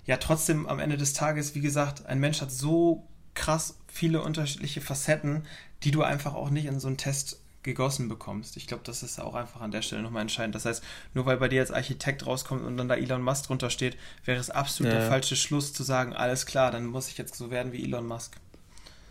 [0.05, 4.81] ja trotzdem am Ende des Tages, wie gesagt, ein Mensch hat so krass viele unterschiedliche
[4.81, 5.45] Facetten,
[5.83, 8.57] die du einfach auch nicht in so einen Test gegossen bekommst.
[8.57, 10.55] Ich glaube, das ist auch einfach an der Stelle nochmal entscheidend.
[10.55, 13.69] Das heißt, nur weil bei dir als Architekt rauskommt und dann da Elon Musk drunter
[13.69, 14.99] steht, wäre es absolut ja.
[14.99, 18.05] der falsche Schluss zu sagen, alles klar, dann muss ich jetzt so werden wie Elon
[18.05, 18.35] Musk.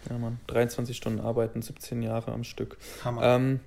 [0.09, 0.41] Ja, Mann.
[0.47, 2.77] 23 Stunden arbeiten, 17 Jahre am Stück.
[3.05, 3.23] Hammer.
[3.23, 3.61] Ähm,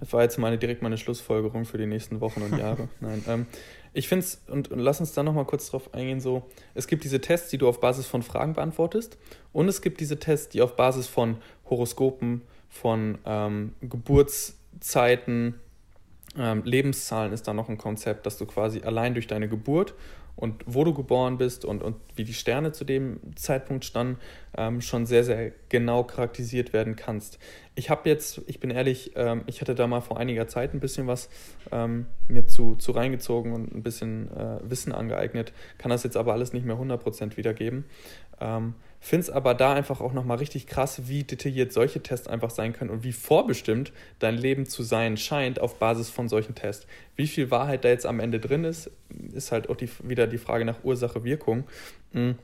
[0.00, 2.88] das war jetzt meine, direkt meine Schlussfolgerung für die nächsten Wochen und Jahre.
[3.00, 3.46] Nein, ähm,
[3.92, 7.04] ich finde es, und, und, lass uns da nochmal kurz drauf eingehen, so, es gibt
[7.04, 9.18] diese Tests, die du auf Basis von Fragen beantwortest
[9.52, 11.36] und es gibt diese Tests, die auf Basis von
[11.68, 15.56] Horoskopen, von ähm, Geburtszeiten,
[16.38, 19.94] ähm, Lebenszahlen ist da noch ein Konzept, dass du quasi allein durch deine Geburt
[20.40, 24.18] und wo du geboren bist und, und wie die Sterne zu dem Zeitpunkt standen,
[24.56, 27.38] ähm, schon sehr, sehr genau charakterisiert werden kannst.
[27.74, 30.80] Ich habe jetzt, ich bin ehrlich, ähm, ich hatte da mal vor einiger Zeit ein
[30.80, 31.28] bisschen was
[31.70, 36.32] ähm, mir zu, zu reingezogen und ein bisschen äh, Wissen angeeignet, kann das jetzt aber
[36.32, 37.84] alles nicht mehr 100% wiedergeben.
[39.02, 42.74] Finde es aber da einfach auch nochmal richtig krass, wie detailliert solche Tests einfach sein
[42.74, 46.86] können und wie vorbestimmt dein Leben zu sein scheint auf Basis von solchen Tests.
[47.16, 48.90] Wie viel Wahrheit da jetzt am Ende drin ist,
[49.32, 51.64] ist halt auch die, wieder die Frage nach Ursache-Wirkung.
[52.12, 52.36] Mhm.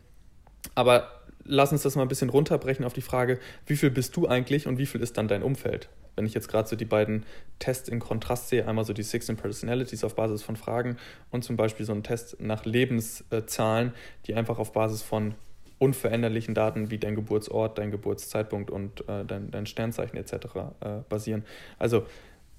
[0.74, 4.26] Aber lass uns das mal ein bisschen runterbrechen auf die Frage, wie viel bist du
[4.26, 5.90] eigentlich und wie viel ist dann dein Umfeld?
[6.16, 7.26] Wenn ich jetzt gerade so die beiden
[7.58, 10.96] Tests in Kontrast sehe, einmal so die 16 Personalities auf Basis von Fragen
[11.30, 13.92] und zum Beispiel so einen Test nach Lebenszahlen,
[14.26, 15.34] die einfach auf Basis von
[15.78, 20.32] unveränderlichen Daten wie dein Geburtsort, dein Geburtszeitpunkt und äh, dein, dein Sternzeichen etc.
[20.80, 21.44] Äh, basieren.
[21.78, 22.06] Also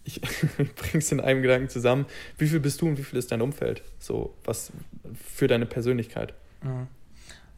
[0.04, 0.22] ich
[0.76, 2.06] bringe es in einem Gedanken zusammen.
[2.38, 3.84] Wie viel bist du und wie viel ist dein Umfeld?
[4.00, 4.72] So was
[5.16, 6.34] für deine Persönlichkeit.
[6.62, 6.88] Mhm.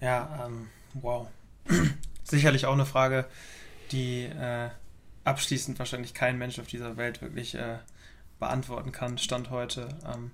[0.01, 1.27] Ja, ähm, wow.
[2.23, 3.25] Sicherlich auch eine Frage,
[3.91, 4.69] die äh,
[5.23, 7.77] abschließend wahrscheinlich kein Mensch auf dieser Welt wirklich äh,
[8.39, 9.89] beantworten kann, Stand heute.
[10.05, 10.31] Ähm,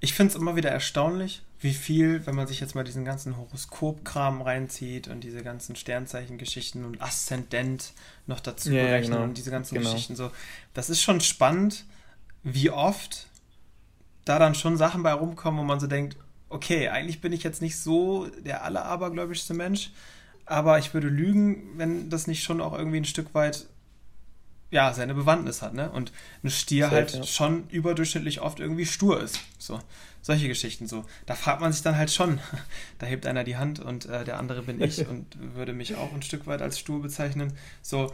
[0.00, 3.36] ich finde es immer wieder erstaunlich, wie viel, wenn man sich jetzt mal diesen ganzen
[3.36, 7.92] Horoskopkram reinzieht und diese ganzen Sternzeichengeschichten und Aszendent
[8.26, 9.24] noch dazu ja, berechnen genau.
[9.24, 9.90] und diese ganzen genau.
[9.90, 10.30] Geschichten so,
[10.72, 11.84] das ist schon spannend,
[12.42, 13.26] wie oft
[14.24, 16.16] da dann schon Sachen bei rumkommen, wo man so denkt,
[16.48, 19.90] okay, eigentlich bin ich jetzt nicht so der allerabergläubischste Mensch,
[20.46, 23.66] aber ich würde lügen, wenn das nicht schon auch irgendwie ein Stück weit
[24.70, 25.90] ja, seine Bewandtnis hat, ne?
[25.90, 26.12] Und
[26.44, 27.22] ein Stier Safe, halt ja.
[27.24, 29.40] schon überdurchschnittlich oft irgendwie stur ist.
[29.58, 29.80] So,
[30.22, 31.04] solche Geschichten so.
[31.26, 32.38] Da fragt man sich dann halt schon.
[32.98, 36.12] Da hebt einer die Hand und äh, der andere bin ich und würde mich auch
[36.12, 37.54] ein Stück weit als stur bezeichnen.
[37.82, 38.12] So,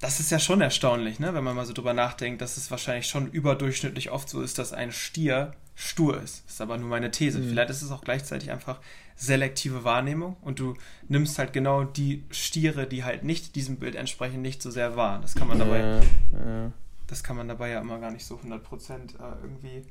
[0.00, 1.34] das ist ja schon erstaunlich, ne?
[1.34, 4.72] Wenn man mal so drüber nachdenkt, dass es wahrscheinlich schon überdurchschnittlich oft so ist, dass
[4.72, 6.44] ein Stier stur ist.
[6.46, 7.38] Das ist aber nur meine These.
[7.38, 7.50] Mhm.
[7.50, 8.80] Vielleicht ist es auch gleichzeitig einfach
[9.16, 10.74] selektive Wahrnehmung und du
[11.08, 15.20] nimmst halt genau die Stiere, die halt nicht diesem Bild entsprechen, nicht so sehr wahr.
[15.20, 16.00] Das kann man dabei, ja,
[16.32, 16.72] ja.
[17.06, 19.82] das kann man dabei ja immer gar nicht so 100% äh, irgendwie,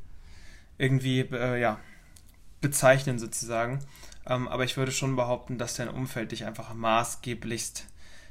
[0.77, 1.79] irgendwie äh, ja,
[2.61, 3.79] bezeichnen sozusagen.
[4.27, 7.85] Ähm, aber ich würde schon behaupten, dass dein Umfeld dich einfach maßgeblichst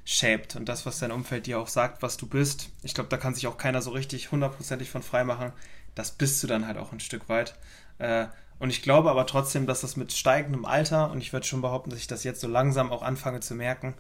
[0.05, 2.71] shaped und das, was dein Umfeld dir auch sagt, was du bist.
[2.83, 5.53] Ich glaube, da kann sich auch keiner so richtig hundertprozentig von frei machen.
[5.95, 7.57] Das bist du dann halt auch ein Stück weit.
[7.99, 8.27] Äh,
[8.59, 11.91] und ich glaube aber trotzdem, dass das mit steigendem Alter, und ich würde schon behaupten,
[11.91, 13.95] dass ich das jetzt so langsam auch anfange zu merken,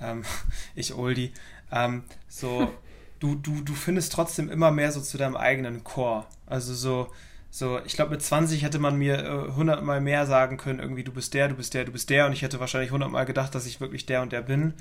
[0.00, 0.24] ähm,
[0.74, 1.32] ich Oldie,
[1.70, 2.72] ähm, so,
[3.20, 6.26] du, du, du findest trotzdem immer mehr so zu deinem eigenen Core.
[6.46, 7.08] Also so,
[7.50, 11.04] so, ich glaube, mit 20 hätte man mir äh, 100 Mal mehr sagen können, irgendwie,
[11.04, 13.24] du bist der, du bist der, du bist der, und ich hätte wahrscheinlich 100 Mal
[13.24, 14.74] gedacht, dass ich wirklich der und der bin.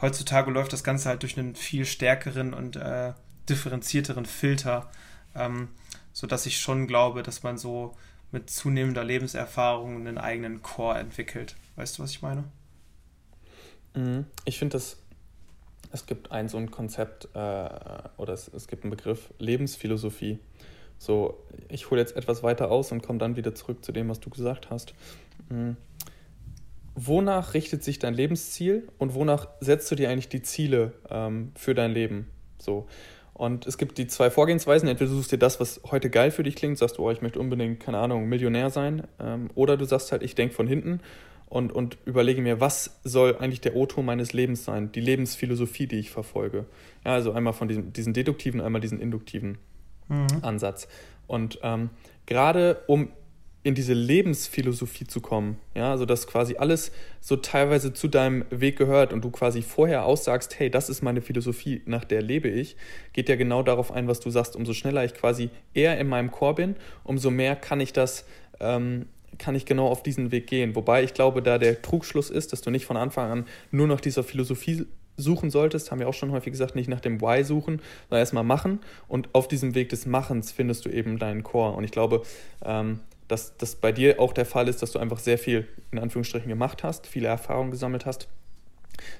[0.00, 3.12] Heutzutage läuft das Ganze halt durch einen viel stärkeren und äh,
[3.48, 4.90] differenzierteren Filter,
[5.34, 5.68] ähm,
[6.12, 7.96] sodass ich schon glaube, dass man so
[8.32, 11.54] mit zunehmender Lebenserfahrung einen eigenen Core entwickelt.
[11.76, 12.44] Weißt du, was ich meine?
[13.94, 14.24] Mhm.
[14.44, 14.96] Ich finde das,
[15.92, 17.38] es gibt ein so ein Konzept äh,
[18.16, 20.38] oder es, es gibt einen Begriff Lebensphilosophie.
[20.98, 24.20] So, ich hole jetzt etwas weiter aus und komme dann wieder zurück zu dem, was
[24.20, 24.94] du gesagt hast.
[25.50, 25.76] Mhm.
[26.94, 31.74] Wonach richtet sich dein Lebensziel und wonach setzt du dir eigentlich die Ziele ähm, für
[31.74, 32.30] dein Leben?
[32.58, 32.86] So.
[33.34, 34.88] Und es gibt die zwei Vorgehensweisen.
[34.88, 37.22] Entweder du suchst dir das, was heute geil für dich klingt, sagst du, oh, ich
[37.22, 39.04] möchte unbedingt, keine Ahnung, Millionär sein.
[39.18, 41.00] Ähm, oder du sagst halt, ich denke von hinten
[41.52, 45.98] und, und überlege mir, was soll eigentlich der O-Ton meines Lebens sein, die Lebensphilosophie, die
[45.98, 46.66] ich verfolge.
[47.04, 49.58] Ja, also einmal von diesem, diesen deduktiven, einmal diesen induktiven
[50.08, 50.26] mhm.
[50.42, 50.88] Ansatz.
[51.26, 51.90] Und ähm,
[52.26, 53.08] gerade um
[53.64, 58.76] in diese Lebensphilosophie zu kommen, ja, also dass quasi alles so teilweise zu deinem Weg
[58.76, 62.76] gehört und du quasi vorher aussagst, hey, das ist meine Philosophie, nach der lebe ich,
[63.12, 64.56] geht ja genau darauf ein, was du sagst.
[64.56, 68.24] Umso schneller ich quasi eher in meinem Chor bin, umso mehr kann ich das
[68.58, 69.06] ähm,
[69.38, 70.76] kann ich genau auf diesen Weg gehen.
[70.76, 74.00] Wobei ich glaube, da der Trugschluss ist, dass du nicht von Anfang an nur nach
[74.00, 77.80] dieser Philosophie suchen solltest, haben wir auch schon häufig gesagt, nicht nach dem Why suchen,
[78.08, 78.80] sondern erstmal machen.
[79.08, 81.76] Und auf diesem Weg des Machens findest du eben deinen Core.
[81.76, 82.22] Und ich glaube,
[82.64, 83.00] ähm,
[83.32, 86.50] dass das bei dir auch der Fall ist, dass du einfach sehr viel in Anführungsstrichen
[86.50, 88.28] gemacht hast, viele Erfahrungen gesammelt hast.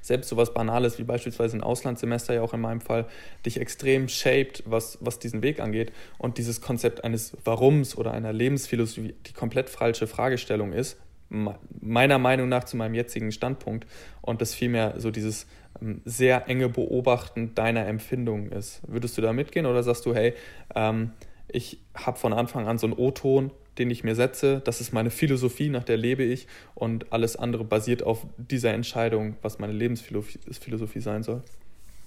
[0.02, 3.06] Selbst so was Banales wie beispielsweise ein Auslandssemester ja auch in meinem Fall
[3.46, 5.92] dich extrem shaped, was, was diesen Weg angeht.
[6.18, 10.98] Und dieses Konzept eines Warums oder einer Lebensphilosophie die komplett falsche Fragestellung ist,
[11.30, 13.86] meiner Meinung nach zu meinem jetzigen Standpunkt.
[14.20, 15.46] Und das vielmehr so dieses
[15.80, 18.82] ähm, sehr enge Beobachten deiner Empfindungen ist.
[18.86, 20.34] Würdest du da mitgehen oder sagst du, hey,
[20.74, 21.12] ähm,
[21.48, 24.60] ich habe von Anfang an so einen O-Ton, den ich mir setze.
[24.64, 26.46] Das ist meine Philosophie, nach der lebe ich.
[26.74, 31.42] Und alles andere basiert auf dieser Entscheidung, was meine Lebensphilosophie sein soll.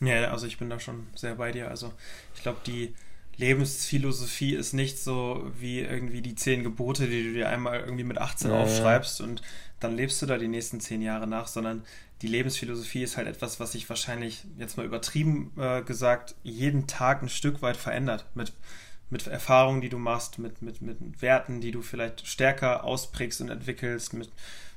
[0.01, 1.69] Ja, also ich bin da schon sehr bei dir.
[1.69, 1.93] Also
[2.35, 2.93] ich glaube, die
[3.37, 8.17] Lebensphilosophie ist nicht so wie irgendwie die zehn Gebote, die du dir einmal irgendwie mit
[8.17, 9.41] 18 ja, aufschreibst und
[9.79, 11.83] dann lebst du da die nächsten zehn Jahre nach, sondern
[12.21, 17.21] die Lebensphilosophie ist halt etwas, was sich wahrscheinlich, jetzt mal übertrieben äh, gesagt, jeden Tag
[17.21, 18.25] ein Stück weit verändert.
[18.35, 18.53] Mit
[19.15, 23.49] mit Erfahrungen, die du machst, mit, mit, mit Werten, die du vielleicht stärker ausprägst und
[23.49, 24.29] entwickelst, mit,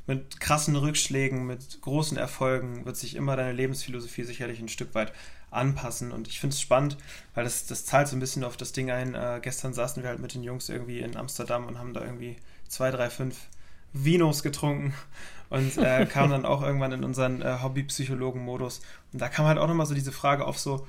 [0.07, 5.13] mit krassen Rückschlägen, mit großen Erfolgen, wird sich immer deine Lebensphilosophie sicherlich ein Stück weit
[5.51, 6.13] anpassen.
[6.13, 6.97] Und ich finde es spannend,
[7.35, 9.17] weil das, das zahlt so ein bisschen auf das Ding ein.
[9.17, 12.37] Äh, gestern saßen wir halt mit den Jungs irgendwie in Amsterdam und haben da irgendwie
[12.69, 13.49] zwei, drei, fünf
[13.93, 14.95] Vinos getrunken
[15.51, 18.83] und äh, kamen dann auch irgendwann in unseren äh, Hobbypsychologen-Modus.
[19.13, 20.87] Und da kam halt auch nochmal so diese Frage auf so,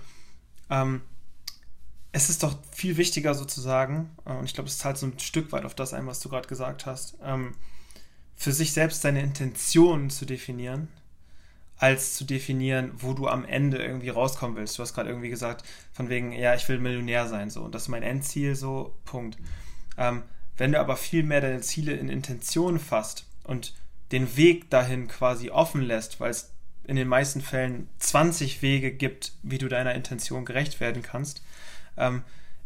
[0.69, 1.01] ähm,
[2.11, 5.51] es ist doch viel wichtiger sozusagen, äh, und ich glaube, es zahlt so ein Stück
[5.51, 7.55] weit auf das ein, was du gerade gesagt hast, ähm,
[8.35, 10.87] für sich selbst deine Intentionen zu definieren,
[11.77, 14.77] als zu definieren, wo du am Ende irgendwie rauskommen willst.
[14.77, 17.83] Du hast gerade irgendwie gesagt, von wegen, ja, ich will Millionär sein, so, und das
[17.83, 19.37] ist mein Endziel, so, Punkt.
[19.97, 20.23] Ähm,
[20.57, 23.73] wenn du aber viel mehr deine Ziele in Intention fasst und
[24.11, 26.51] den Weg dahin quasi offen lässt, weil es
[26.83, 31.43] in den meisten Fällen 20 Wege gibt, wie du deiner Intention gerecht werden kannst,
[31.99, 32.23] ähm,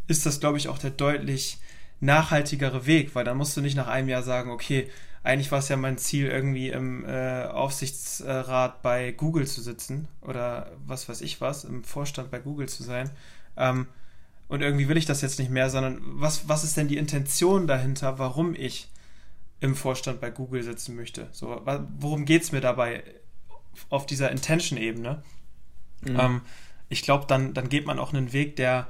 [0.08, 1.58] ist das, glaube ich, auch der deutlich
[2.00, 4.90] nachhaltigere Weg, weil dann musst du nicht nach einem Jahr sagen, okay,
[5.24, 10.72] eigentlich war es ja mein Ziel, irgendwie im äh, Aufsichtsrat bei Google zu sitzen oder
[10.86, 13.10] was weiß ich was, im Vorstand bei Google zu sein.
[13.56, 13.88] Ähm,
[14.50, 17.68] und irgendwie will ich das jetzt nicht mehr, sondern was, was ist denn die Intention
[17.68, 18.90] dahinter, warum ich
[19.62, 21.30] im Vorstand bei Google sitzen möchte?
[21.32, 21.62] So,
[22.00, 23.04] worum geht es mir dabei
[23.90, 25.24] auf dieser Intention-Ebene?
[26.02, 26.20] Mhm.
[26.20, 26.42] Ähm,
[26.90, 28.88] ich glaube, dann, dann geht man auch einen Weg, der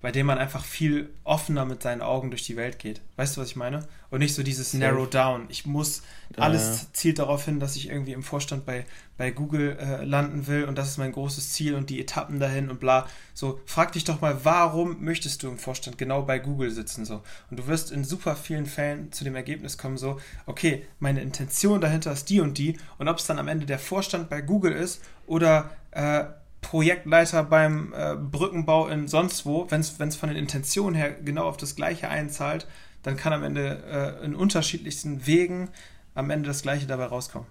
[0.00, 3.00] bei dem man einfach viel offener mit seinen Augen durch die Welt geht.
[3.16, 3.86] Weißt du, was ich meine?
[4.10, 5.46] Und nicht so dieses Narrow Down.
[5.48, 6.02] Ich muss,
[6.36, 6.88] alles ja.
[6.92, 10.78] zielt darauf hin, dass ich irgendwie im Vorstand bei, bei Google äh, landen will und
[10.78, 13.08] das ist mein großes Ziel und die Etappen dahin und bla.
[13.34, 17.04] So, frag dich doch mal, warum möchtest du im Vorstand genau bei Google sitzen?
[17.04, 17.22] So.
[17.50, 21.80] Und du wirst in super vielen Fällen zu dem Ergebnis kommen, so, okay, meine Intention
[21.80, 24.72] dahinter ist die und die und ob es dann am Ende der Vorstand bei Google
[24.72, 26.24] ist oder äh,
[26.60, 31.56] Projektleiter beim äh, Brückenbau in sonst wo, wenn es von den Intentionen her genau auf
[31.56, 32.66] das Gleiche einzahlt,
[33.02, 35.70] dann kann am Ende äh, in unterschiedlichsten Wegen
[36.14, 37.46] am Ende das Gleiche dabei rauskommen.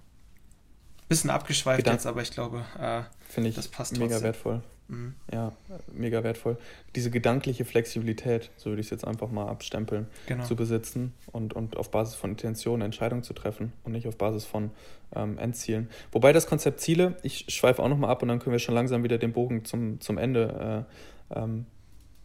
[1.08, 4.24] Bisschen abgeschweift Gedank jetzt, aber ich glaube, äh, Finde ich das passt mega trotzdem.
[4.24, 4.62] wertvoll.
[4.89, 5.15] Mhm.
[5.32, 5.52] Ja,
[5.91, 6.58] mega wertvoll.
[6.95, 10.45] Diese gedankliche Flexibilität, so würde ich es jetzt einfach mal abstempeln, genau.
[10.45, 14.45] zu besitzen und, und auf Basis von Intentionen Entscheidungen zu treffen und nicht auf Basis
[14.45, 14.71] von
[15.15, 15.89] ähm, Endzielen.
[16.12, 19.04] Wobei das Konzept Ziele, ich schweife auch nochmal ab und dann können wir schon langsam
[19.04, 20.86] wieder den Bogen zum, zum Ende
[21.32, 21.65] äh, ähm,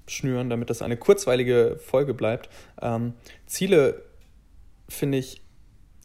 [0.06, 2.48] schnüren, damit das eine kurzweilige Folge bleibt.
[2.80, 3.14] Ähm,
[3.46, 4.02] Ziele,
[4.88, 5.42] finde ich,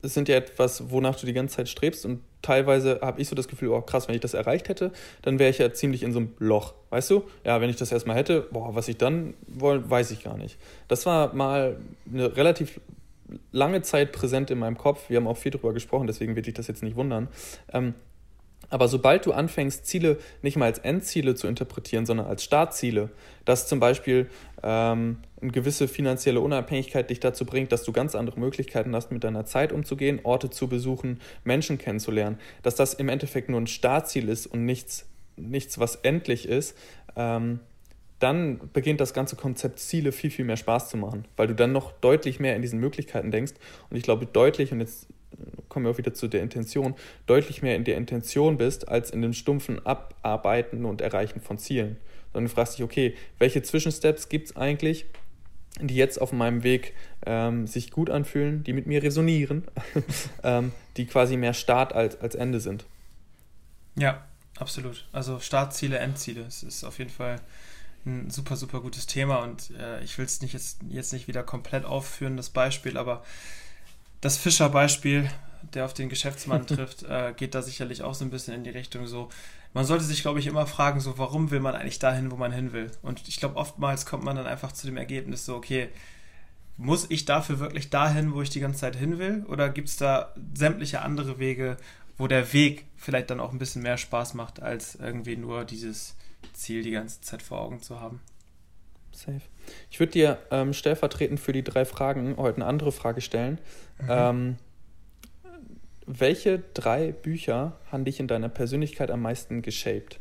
[0.01, 3.47] sind ja etwas, wonach du die ganze Zeit strebst und teilweise habe ich so das
[3.47, 6.19] Gefühl, oh krass, wenn ich das erreicht hätte, dann wäre ich ja ziemlich in so
[6.19, 6.73] einem Loch.
[6.89, 7.23] Weißt du?
[7.43, 10.57] Ja, wenn ich das erstmal hätte, boah, was ich dann wollte, weiß ich gar nicht.
[10.87, 11.77] Das war mal
[12.11, 12.79] eine relativ
[13.51, 15.09] lange Zeit präsent in meinem Kopf.
[15.09, 17.27] Wir haben auch viel darüber gesprochen, deswegen wird dich das jetzt nicht wundern.
[17.73, 17.93] Ähm,
[18.69, 23.09] aber sobald du anfängst, Ziele nicht mal als Endziele zu interpretieren, sondern als Startziele,
[23.45, 24.29] dass zum Beispiel
[24.63, 29.23] ähm, eine gewisse finanzielle Unabhängigkeit dich dazu bringt, dass du ganz andere Möglichkeiten hast, mit
[29.23, 34.29] deiner Zeit umzugehen, Orte zu besuchen, Menschen kennenzulernen, dass das im Endeffekt nur ein Startziel
[34.29, 35.05] ist und nichts,
[35.37, 36.77] nichts was endlich ist,
[37.15, 37.59] ähm,
[38.19, 41.71] dann beginnt das ganze Konzept Ziele viel, viel mehr Spaß zu machen, weil du dann
[41.71, 43.53] noch deutlich mehr in diesen Möglichkeiten denkst.
[43.89, 45.07] Und ich glaube, deutlich, und jetzt
[45.69, 46.95] kommen wir auch wieder zu der Intention,
[47.25, 51.97] deutlich mehr in der Intention bist, als in dem stumpfen Abarbeiten und Erreichen von Zielen.
[52.33, 55.05] Sondern du fragst dich, okay, welche Zwischensteps gibt es eigentlich,
[55.79, 56.93] die jetzt auf meinem Weg
[57.25, 59.63] ähm, sich gut anfühlen, die mit mir resonieren,
[60.43, 62.85] ähm, die quasi mehr Start als, als Ende sind.
[63.95, 64.25] Ja,
[64.57, 65.07] absolut.
[65.11, 66.41] Also Startziele, Endziele.
[66.41, 67.39] Es ist auf jeden Fall
[68.05, 71.43] ein super, super gutes Thema und äh, ich will es nicht jetzt, jetzt nicht wieder
[71.43, 73.23] komplett aufführen, das Beispiel, aber
[74.21, 75.29] das Fischer-Beispiel,
[75.73, 78.69] der auf den Geschäftsmann trifft, äh, geht da sicherlich auch so ein bisschen in die
[78.69, 79.29] Richtung so.
[79.73, 82.51] Man sollte sich, glaube ich, immer fragen, so, warum will man eigentlich dahin, wo man
[82.51, 82.91] hin will?
[83.01, 85.89] Und ich glaube, oftmals kommt man dann einfach zu dem Ergebnis, so, okay,
[86.77, 89.43] muss ich dafür wirklich dahin, wo ich die ganze Zeit hin will?
[89.47, 91.77] Oder gibt es da sämtliche andere Wege,
[92.17, 96.15] wo der Weg vielleicht dann auch ein bisschen mehr Spaß macht, als irgendwie nur dieses
[96.53, 98.21] Ziel die ganze Zeit vor Augen zu haben?
[99.17, 99.41] Safe.
[99.89, 103.59] Ich würde dir ähm, stellvertretend für die drei Fragen heute eine andere Frage stellen.
[103.99, 104.07] Mhm.
[104.09, 104.57] Ähm,
[106.05, 110.19] welche drei Bücher haben dich in deiner Persönlichkeit am meisten geshaped?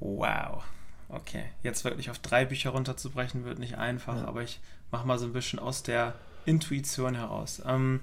[0.00, 0.64] Wow.
[1.08, 4.24] Okay, jetzt wirklich auf drei Bücher runterzubrechen, wird nicht einfach, ja.
[4.26, 6.14] aber ich mache mal so ein bisschen aus der
[6.44, 7.62] Intuition heraus.
[7.64, 8.00] Ähm,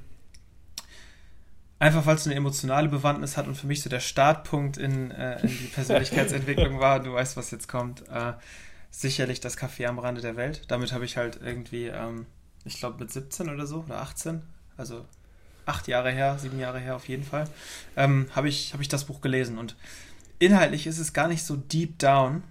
[1.78, 5.42] einfach weil es eine emotionale Bewandtnis hat und für mich so der Startpunkt in, äh,
[5.42, 7.02] in die Persönlichkeitsentwicklung war.
[7.02, 8.08] Du weißt, was jetzt kommt.
[8.10, 8.34] Äh,
[8.92, 10.64] sicherlich das Café am Rande der Welt.
[10.68, 12.28] Damit habe ich halt irgendwie, ähm,
[12.66, 14.44] ich glaube mit 17 oder so oder 18,
[14.78, 15.06] also
[15.66, 17.46] acht Jahre her, sieben Jahre her auf jeden Fall,
[17.96, 19.58] ähm, habe ich, hab ich das Buch gelesen.
[19.58, 19.76] Und
[20.40, 22.44] inhaltlich ist es gar nicht so deep down,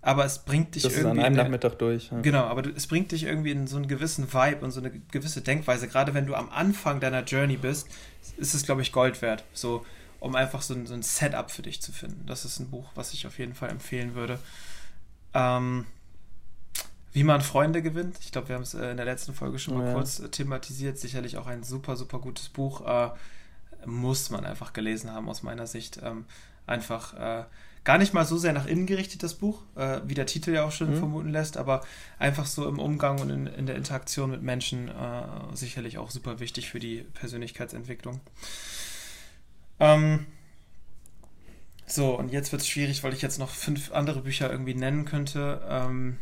[0.00, 1.18] aber es bringt dich das irgendwie.
[1.18, 2.10] Ist an einem Nachmittag durch.
[2.10, 2.20] Ja.
[2.20, 5.42] Genau, aber es bringt dich irgendwie in so einen gewissen Vibe und so eine gewisse
[5.42, 5.88] Denkweise.
[5.88, 7.88] Gerade wenn du am Anfang deiner Journey bist,
[8.36, 9.44] ist es, glaube ich, Gold wert.
[9.52, 9.84] So,
[10.20, 12.24] um einfach so ein, so ein Setup für dich zu finden.
[12.26, 14.38] Das ist ein Buch, was ich auf jeden Fall empfehlen würde.
[15.38, 15.86] Ähm,
[17.12, 18.16] wie man Freunde gewinnt.
[18.20, 19.94] Ich glaube, wir haben es äh, in der letzten Folge schon mal ja.
[19.94, 20.98] kurz äh, thematisiert.
[20.98, 22.86] Sicherlich auch ein super, super gutes Buch.
[22.86, 23.10] Äh,
[23.86, 26.00] muss man einfach gelesen haben, aus meiner Sicht.
[26.02, 26.24] Ähm,
[26.66, 27.44] einfach äh,
[27.84, 30.64] gar nicht mal so sehr nach innen gerichtet, das Buch, äh, wie der Titel ja
[30.64, 30.98] auch schon mhm.
[30.98, 31.82] vermuten lässt, aber
[32.18, 35.22] einfach so im Umgang und in, in der Interaktion mit Menschen äh,
[35.54, 38.20] sicherlich auch super wichtig für die Persönlichkeitsentwicklung.
[39.80, 40.26] Ähm,
[41.88, 45.04] so, und jetzt wird es schwierig, weil ich jetzt noch fünf andere Bücher irgendwie nennen
[45.04, 45.60] könnte.
[45.68, 46.18] Ähm,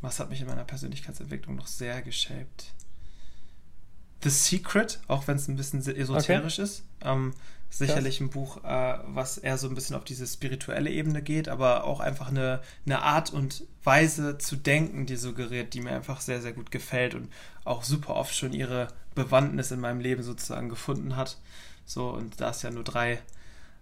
[0.00, 2.72] was hat mich in meiner Persönlichkeitsentwicklung noch sehr geshaped?
[4.22, 6.62] The Secret, auch wenn es ein bisschen esoterisch okay.
[6.62, 6.84] ist.
[7.02, 7.34] Ähm,
[7.70, 11.84] sicherlich ein Buch, äh, was eher so ein bisschen auf diese spirituelle Ebene geht, aber
[11.84, 16.40] auch einfach eine, eine Art und Weise zu denken, die suggeriert, die mir einfach sehr,
[16.40, 17.30] sehr gut gefällt und
[17.64, 21.38] auch super oft schon ihre Bewandtnis in meinem Leben sozusagen gefunden hat.
[21.84, 23.20] So, und da es ja nur drei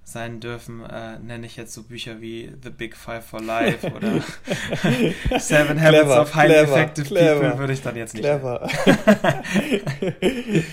[0.08, 4.12] sein dürfen, äh, nenne ich jetzt so Bücher wie The Big Five for Life oder
[5.40, 8.22] Seven Habits clever, of Highly clever, Effective clever, People würde ich dann jetzt nicht.
[8.22, 8.68] Clever.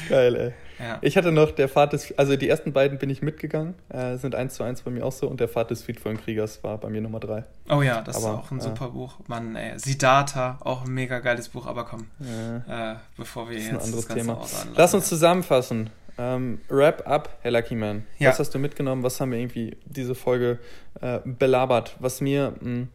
[0.10, 0.54] Geil, ey.
[0.80, 1.00] Ja.
[1.02, 4.36] Ich hatte noch der Pfad des, also die ersten beiden bin ich mitgegangen, äh, sind
[4.36, 6.90] eins zu eins bei mir auch so und der Pfad des friedvollen Kriegers war bei
[6.90, 7.44] mir Nummer drei.
[7.70, 9.16] Oh ja, das aber, ist auch ein äh, super Buch.
[9.26, 14.08] Mann, ey, Siddhartha, auch ein mega geiles Buch, aber komm, äh, bevor wir jetzt das
[14.08, 14.42] Ganze Thema.
[14.76, 15.90] Lass uns zusammenfassen.
[16.18, 18.06] Ähm, wrap up, Herr Lucky Man.
[18.20, 18.30] Ja.
[18.30, 19.04] Was hast du mitgenommen?
[19.04, 20.60] Was haben wir irgendwie diese Folge
[21.02, 21.96] äh, belabert?
[22.00, 22.88] Was mir, mh, hm,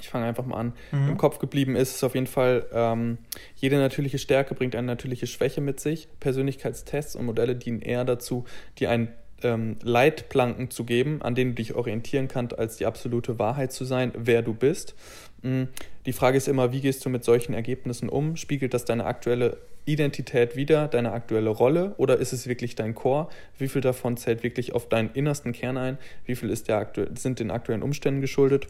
[0.00, 1.10] ich fange einfach mal an, mhm.
[1.10, 3.18] im Kopf geblieben ist, ist auf jeden Fall, ähm,
[3.56, 6.08] jede natürliche Stärke bringt eine natürliche Schwäche mit sich.
[6.20, 8.44] Persönlichkeitstests und Modelle dienen eher dazu,
[8.78, 9.08] dir einen
[9.42, 13.84] ähm, Leitplanken zu geben, an denen du dich orientieren kannst, als die absolute Wahrheit zu
[13.84, 14.94] sein, wer du bist.
[15.42, 15.68] Mhm.
[16.06, 18.36] Die Frage ist immer, wie gehst du mit solchen Ergebnissen um?
[18.36, 23.28] Spiegelt das deine aktuelle Identität wieder, deine aktuelle Rolle oder ist es wirklich dein Core?
[23.58, 25.98] Wie viel davon zählt wirklich auf deinen innersten Kern ein?
[26.26, 28.68] Wie viel ist der sind den aktuellen Umständen geschuldet?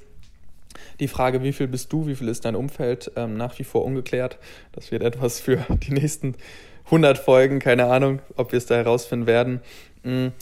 [1.00, 3.84] Die Frage, wie viel bist du, wie viel ist dein Umfeld, ähm, nach wie vor
[3.84, 4.38] ungeklärt.
[4.72, 6.36] Das wird etwas für die nächsten
[6.86, 9.60] 100 Folgen, keine Ahnung, ob wir es da herausfinden werden.
[10.02, 10.32] Mhm.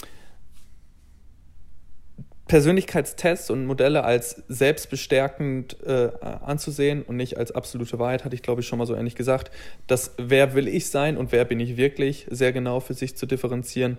[2.48, 8.62] Persönlichkeitstests und Modelle als selbstbestärkend äh, anzusehen und nicht als absolute Wahrheit, hatte ich glaube
[8.62, 9.50] ich schon mal so ähnlich gesagt.
[9.86, 13.26] Das wer will ich sein und wer bin ich wirklich, sehr genau für sich zu
[13.26, 13.98] differenzieren.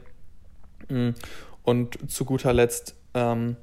[0.90, 1.10] Mm.
[1.64, 3.56] Und zu guter Letzt ähm,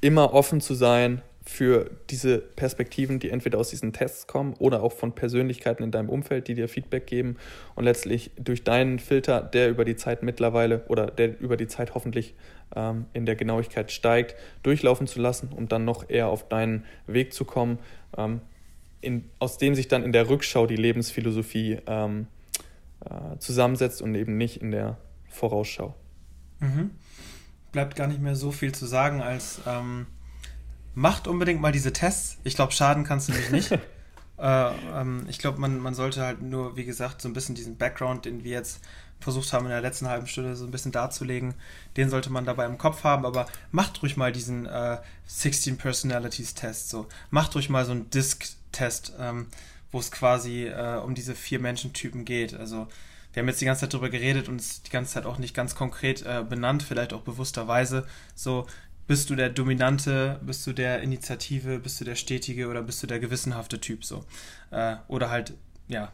[0.00, 4.92] immer offen zu sein für diese Perspektiven, die entweder aus diesen Tests kommen oder auch
[4.92, 7.36] von Persönlichkeiten in deinem Umfeld, die dir Feedback geben
[7.74, 11.94] und letztlich durch deinen Filter, der über die Zeit mittlerweile oder der über die Zeit
[11.94, 12.36] hoffentlich
[12.76, 17.34] ähm, in der Genauigkeit steigt, durchlaufen zu lassen, um dann noch eher auf deinen Weg
[17.34, 17.80] zu kommen,
[18.16, 18.40] ähm,
[19.00, 22.28] in, aus dem sich dann in der Rückschau die Lebensphilosophie ähm,
[23.04, 25.96] äh, zusammensetzt und eben nicht in der Vorausschau.
[26.60, 26.92] Mhm.
[27.72, 30.06] Bleibt gar nicht mehr so viel zu sagen als ähm,
[30.94, 32.38] macht unbedingt mal diese Tests.
[32.44, 33.72] Ich glaube, schaden kannst du dich nicht.
[33.72, 33.78] äh,
[34.38, 38.24] ähm, ich glaube, man, man sollte halt nur, wie gesagt, so ein bisschen diesen Background,
[38.24, 38.80] den wir jetzt
[39.20, 41.54] versucht haben in der letzten halben Stunde so ein bisschen darzulegen,
[41.96, 46.54] den sollte man dabei im Kopf haben, aber macht ruhig mal diesen äh, 16 Personalities
[46.54, 46.88] Test.
[46.88, 47.06] So.
[47.30, 49.48] Macht ruhig mal so einen Disk-Test, ähm,
[49.92, 52.54] wo es quasi äh, um diese vier Menschentypen geht.
[52.54, 52.88] Also
[53.32, 55.54] wir haben jetzt die ganze Zeit darüber geredet und es die ganze Zeit auch nicht
[55.54, 58.06] ganz konkret äh, benannt, vielleicht auch bewussterweise.
[58.34, 58.66] So,
[59.10, 63.08] bist du der dominante, bist du der Initiative, bist du der stetige oder bist du
[63.08, 64.24] der gewissenhafte Typ so.
[64.70, 65.54] Äh, oder halt,
[65.88, 66.12] ja,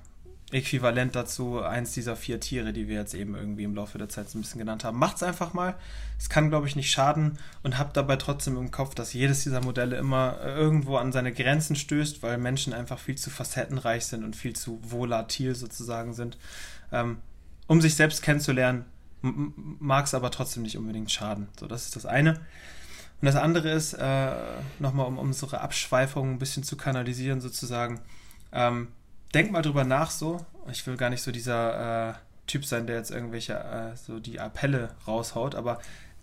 [0.51, 4.31] äquivalent dazu eins dieser vier Tiere, die wir jetzt eben irgendwie im Laufe der Zeit
[4.31, 4.99] so ein bisschen genannt haben.
[4.99, 5.75] Macht's einfach mal.
[6.19, 9.61] Es kann, glaube ich, nicht schaden und habt dabei trotzdem im Kopf, dass jedes dieser
[9.61, 14.37] Modelle immer irgendwo an seine Grenzen stößt, weil Menschen einfach viel zu facettenreich sind und
[14.37, 16.39] viel zu volatil sozusagen sind.
[16.93, 17.19] Ähm,
[17.67, 18.87] um sich selbst kennenzulernen,
[19.21, 21.49] mag es aber trotzdem nicht unbedingt schaden.
[21.61, 22.41] So, das ist das eine.
[23.21, 24.33] Und das andere ist, äh,
[24.79, 28.01] nochmal um unsere Abschweifung ein bisschen zu kanalisieren, sozusagen,
[28.53, 28.89] ähm,
[29.33, 30.45] denk mal drüber nach so.
[30.71, 32.15] Ich will gar nicht so dieser äh,
[32.47, 35.81] Typ sein, der jetzt irgendwelche äh, so die Appelle raushaut, aber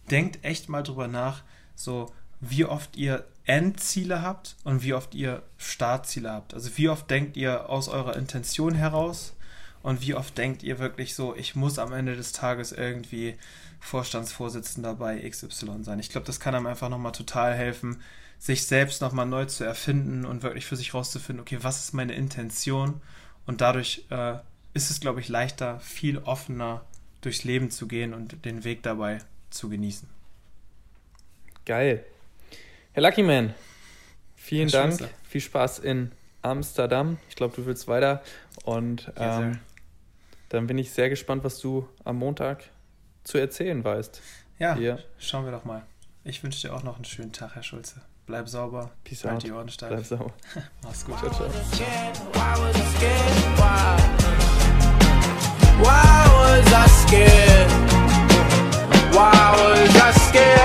[0.10, 1.44] denkt echt mal drüber nach,
[1.76, 6.54] so wie oft ihr Endziele habt und wie oft ihr Startziele habt.
[6.54, 9.34] Also wie oft denkt ihr aus eurer Intention heraus
[9.84, 13.36] und wie oft denkt ihr wirklich so, ich muss am Ende des Tages irgendwie
[13.82, 16.00] Vorstandsvorsitzender bei XY sein.
[16.00, 18.02] Ich glaube, das kann einem einfach nochmal total helfen,
[18.40, 22.14] sich selbst nochmal neu zu erfinden und wirklich für sich rauszufinden, okay, was ist meine
[22.14, 23.02] Intention?
[23.46, 24.36] Und dadurch äh,
[24.74, 26.86] ist es, glaube ich, leichter, viel offener
[27.20, 29.20] durchs Leben zu gehen und den Weg dabei
[29.50, 30.08] zu genießen.
[31.66, 32.06] Geil.
[32.94, 33.54] Herr Lucky Man,
[34.36, 35.10] vielen Herr Dank.
[35.28, 36.12] Viel Spaß in
[36.42, 37.18] Amsterdam.
[37.28, 38.22] Ich glaube, du willst weiter.
[38.64, 39.60] Und ähm,
[40.54, 42.66] dann bin ich sehr gespannt, was du am Montag
[43.24, 44.22] zu erzählen weißt.
[44.60, 45.00] Ja, Hier.
[45.18, 45.82] schauen wir doch mal.
[46.24, 48.02] Ich wünsche dir auch noch einen schönen Tag, Herr Schulze.
[48.28, 49.44] Bleib sauber, Peace halt out.
[49.44, 49.90] die Ohren steif.
[49.90, 50.32] Bleib sauber.
[50.84, 51.18] Mach's gut.
[51.18, 51.48] Ciao, ciao.
[51.48, 52.76] Why was
[56.72, 57.72] I scared?
[59.12, 60.63] Why was I scared?